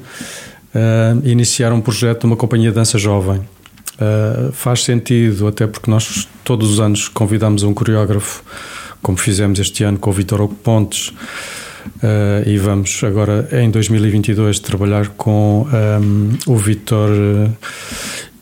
uh, 0.73 1.27
iniciar 1.27 1.71
um 1.71 1.79
projeto 1.79 2.21
de 2.21 2.25
uma 2.25 2.35
companhia 2.35 2.69
de 2.69 2.75
dança 2.75 2.97
jovem. 2.97 3.37
Uh, 3.37 4.51
faz 4.51 4.83
sentido, 4.83 5.47
até 5.47 5.65
porque 5.65 5.89
nós 5.89 6.27
todos 6.43 6.69
os 6.69 6.79
anos 6.81 7.07
convidamos 7.07 7.63
um 7.63 7.73
coreógrafo, 7.73 8.43
como 9.01 9.17
fizemos 9.17 9.57
este 9.57 9.85
ano 9.85 9.97
com 9.97 10.09
o 10.09 10.13
Vitor 10.13 10.45
Pontes, 10.49 11.07
uh, 11.07 12.45
e 12.45 12.57
vamos 12.57 13.01
agora 13.05 13.47
em 13.53 13.71
2022 13.71 14.59
trabalhar 14.59 15.07
com 15.09 15.65
um, 15.65 16.37
o 16.45 16.57
Vitor 16.57 17.09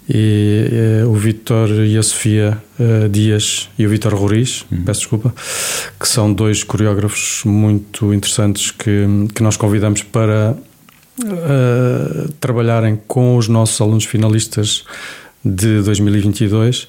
e 0.09 1.03
uh, 1.03 1.09
o 1.09 1.13
Vitor 1.13 1.69
e 1.69 1.97
a 1.97 2.03
Sofia 2.03 2.61
uh, 2.79 3.07
Dias 3.07 3.69
e 3.77 3.85
o 3.85 3.89
Vitor 3.89 4.13
Roriz, 4.13 4.65
uhum. 4.71 4.83
peço 4.83 5.01
desculpa, 5.01 5.33
que 5.99 6.07
são 6.07 6.33
dois 6.33 6.63
coreógrafos 6.63 7.43
muito 7.45 8.13
interessantes 8.13 8.71
que, 8.71 9.05
que 9.33 9.41
nós 9.41 9.55
convidamos 9.55 10.03
para 10.03 10.57
uh, 11.23 12.31
trabalharem 12.39 12.99
com 13.07 13.37
os 13.37 13.47
nossos 13.47 13.79
alunos 13.79 14.05
finalistas 14.05 14.83
de 15.43 15.81
2022. 15.81 16.87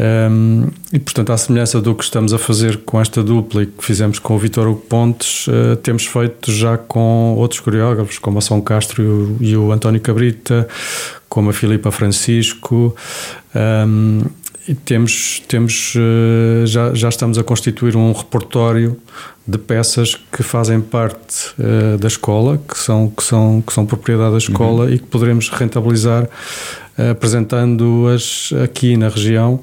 Um, 0.00 0.68
e 0.90 0.98
portanto, 0.98 1.30
à 1.30 1.36
semelhança 1.36 1.78
do 1.78 1.94
que 1.94 2.02
estamos 2.02 2.32
a 2.32 2.38
fazer 2.38 2.78
com 2.78 2.98
esta 2.98 3.22
dupla 3.22 3.64
e 3.64 3.66
que 3.66 3.84
fizemos 3.84 4.18
com 4.18 4.34
o 4.34 4.38
Vitor 4.38 4.66
Hugo 4.66 4.80
Pontes, 4.80 5.46
uh, 5.46 5.76
temos 5.76 6.06
feito 6.06 6.50
já 6.50 6.78
com 6.78 7.34
outros 7.36 7.60
coreógrafos, 7.60 8.18
como 8.18 8.38
a 8.38 8.40
São 8.40 8.62
Castro 8.62 9.02
e 9.02 9.06
o, 9.06 9.36
e 9.40 9.56
o 9.56 9.72
António 9.72 10.00
Cabrita, 10.00 10.66
como 11.28 11.50
a 11.50 11.52
Filipa 11.52 11.90
Francisco. 11.90 12.96
Um, 13.54 14.22
e 14.66 14.74
temos, 14.74 15.42
temos 15.48 15.94
uh, 15.96 16.66
já, 16.66 16.94
já 16.94 17.08
estamos 17.08 17.36
a 17.36 17.42
constituir 17.42 17.96
um 17.96 18.12
repertório 18.12 18.96
de 19.46 19.58
peças 19.58 20.14
que 20.14 20.42
fazem 20.42 20.80
parte 20.80 21.52
uh, 21.58 21.98
da 21.98 22.08
escola, 22.08 22.56
que 22.56 22.78
são, 22.78 23.10
que, 23.10 23.22
são, 23.22 23.60
que 23.60 23.72
são 23.72 23.84
propriedade 23.84 24.32
da 24.32 24.38
escola 24.38 24.84
uhum. 24.84 24.92
e 24.92 24.98
que 24.98 25.06
poderemos 25.06 25.48
rentabilizar 25.50 26.28
apresentando-as 26.96 28.52
aqui 28.62 28.96
na 28.96 29.08
região 29.08 29.60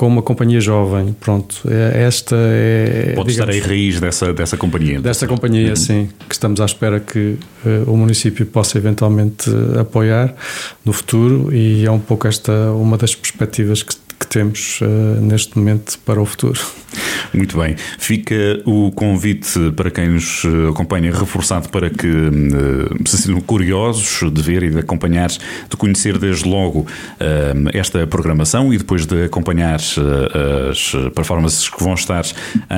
com 0.00 0.06
uma 0.06 0.22
companhia 0.22 0.62
jovem. 0.62 1.14
Pronto, 1.20 1.60
é, 1.68 2.04
esta 2.04 2.34
é. 2.34 3.12
Pode 3.14 3.32
digamos, 3.32 3.32
estar 3.32 3.50
aí 3.50 3.60
raiz 3.60 4.00
dessa, 4.00 4.32
dessa 4.32 4.56
companhia. 4.56 4.98
Desta 4.98 5.26
companhia, 5.26 5.68
uhum. 5.70 5.76
sim, 5.76 6.08
que 6.26 6.34
estamos 6.34 6.58
à 6.58 6.64
espera 6.64 6.98
que 6.98 7.36
uh, 7.66 7.90
o 7.90 7.94
município 7.98 8.46
possa 8.46 8.78
eventualmente 8.78 9.50
uh, 9.50 9.80
apoiar 9.80 10.34
no 10.86 10.94
futuro 10.94 11.54
e 11.54 11.84
é 11.84 11.90
um 11.90 11.98
pouco 11.98 12.26
esta 12.26 12.72
uma 12.72 12.96
das 12.96 13.14
perspectivas 13.14 13.82
que 13.82 13.94
que 14.20 14.26
temos 14.26 14.80
uh, 14.82 14.84
neste 15.22 15.58
momento 15.58 15.98
para 16.00 16.20
o 16.20 16.26
futuro. 16.26 16.60
Muito 17.32 17.56
bem. 17.56 17.76
Fica 17.98 18.60
o 18.66 18.92
convite 18.92 19.70
para 19.76 19.90
quem 19.90 20.08
nos 20.08 20.44
eh, 20.44 20.68
acompanha 20.68 21.12
reforçado 21.12 21.68
para 21.68 21.88
que 21.88 22.06
uh, 22.08 23.08
se 23.08 23.16
sintam 23.18 23.40
curiosos 23.40 24.30
de 24.30 24.42
ver 24.42 24.64
e 24.64 24.70
de 24.70 24.78
acompanhar, 24.80 25.28
de 25.28 25.76
conhecer 25.78 26.18
desde 26.18 26.48
logo 26.48 26.80
uh, 26.80 26.86
esta 27.72 28.04
programação 28.06 28.74
e 28.74 28.78
depois 28.78 29.06
de 29.06 29.24
acompanhar 29.24 29.78
as 30.70 30.92
performances 31.14 31.68
que 31.68 31.82
vão 31.82 31.94
estar 31.94 32.24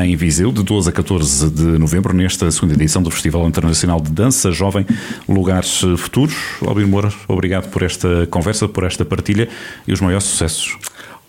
em 0.04 0.14
Viseu 0.14 0.52
de 0.52 0.62
12 0.62 0.90
a 0.90 0.92
14 0.92 1.50
de 1.50 1.78
novembro, 1.78 2.14
nesta 2.14 2.50
segunda 2.50 2.74
edição 2.74 3.02
do 3.02 3.10
Festival 3.10 3.48
Internacional 3.48 4.00
de 4.00 4.12
Dança 4.12 4.52
Jovem 4.52 4.86
Lugares 5.26 5.82
Futuros. 5.96 6.34
Albino 6.66 6.88
Moura, 6.88 7.12
obrigado 7.26 7.70
por 7.70 7.82
esta 7.82 8.26
conversa, 8.30 8.68
por 8.68 8.84
esta 8.84 9.04
partilha 9.04 9.48
e 9.86 9.92
os 9.92 10.00
maiores 10.00 10.26
sucessos. 10.26 10.76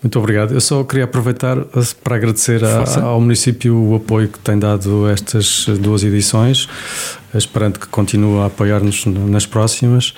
Muito 0.04 0.18
obrigado. 0.18 0.52
Eu 0.52 0.60
só 0.60 0.84
queria 0.84 1.04
aproveitar 1.04 1.56
para 2.04 2.16
agradecer 2.16 2.62
a, 2.62 3.04
ao 3.04 3.18
município 3.18 3.74
o 3.74 3.94
apoio 3.94 4.28
que 4.28 4.38
tem 4.38 4.58
dado 4.58 5.08
estas 5.08 5.64
duas 5.80 6.04
edições, 6.04 6.68
esperando 7.32 7.78
que 7.78 7.86
continue 7.86 8.40
a 8.40 8.46
apoiar-nos 8.46 9.06
nas 9.06 9.46
próximas 9.46 10.10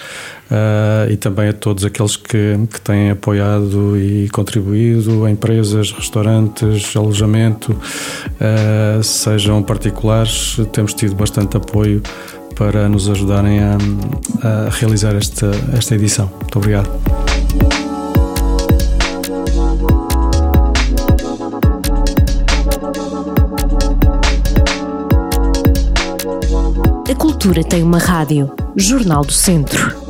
uh, 0.50 1.08
e 1.08 1.16
também 1.16 1.50
a 1.50 1.52
todos 1.52 1.84
aqueles 1.84 2.16
que, 2.16 2.58
que 2.68 2.80
têm 2.80 3.10
apoiado 3.10 3.96
e 3.96 4.28
contribuído, 4.30 5.28
empresas, 5.28 5.92
restaurantes, 5.92 6.96
alojamento, 6.96 7.70
uh, 7.70 9.00
sejam 9.04 9.62
particulares, 9.62 10.56
temos 10.72 10.94
tido 10.94 11.14
bastante 11.14 11.56
apoio 11.56 12.02
para 12.56 12.88
nos 12.88 13.08
ajudarem 13.08 13.60
a, 13.60 13.76
a 14.42 14.68
realizar 14.70 15.14
esta, 15.14 15.48
esta 15.78 15.94
edição. 15.94 16.28
Muito 16.40 16.58
obrigado. 16.58 17.25
Cultura 27.46 27.62
tem 27.62 27.82
uma 27.82 27.98
rádio. 27.98 28.52
Jornal 28.74 29.22
do 29.22 29.32
Centro. 29.32 30.05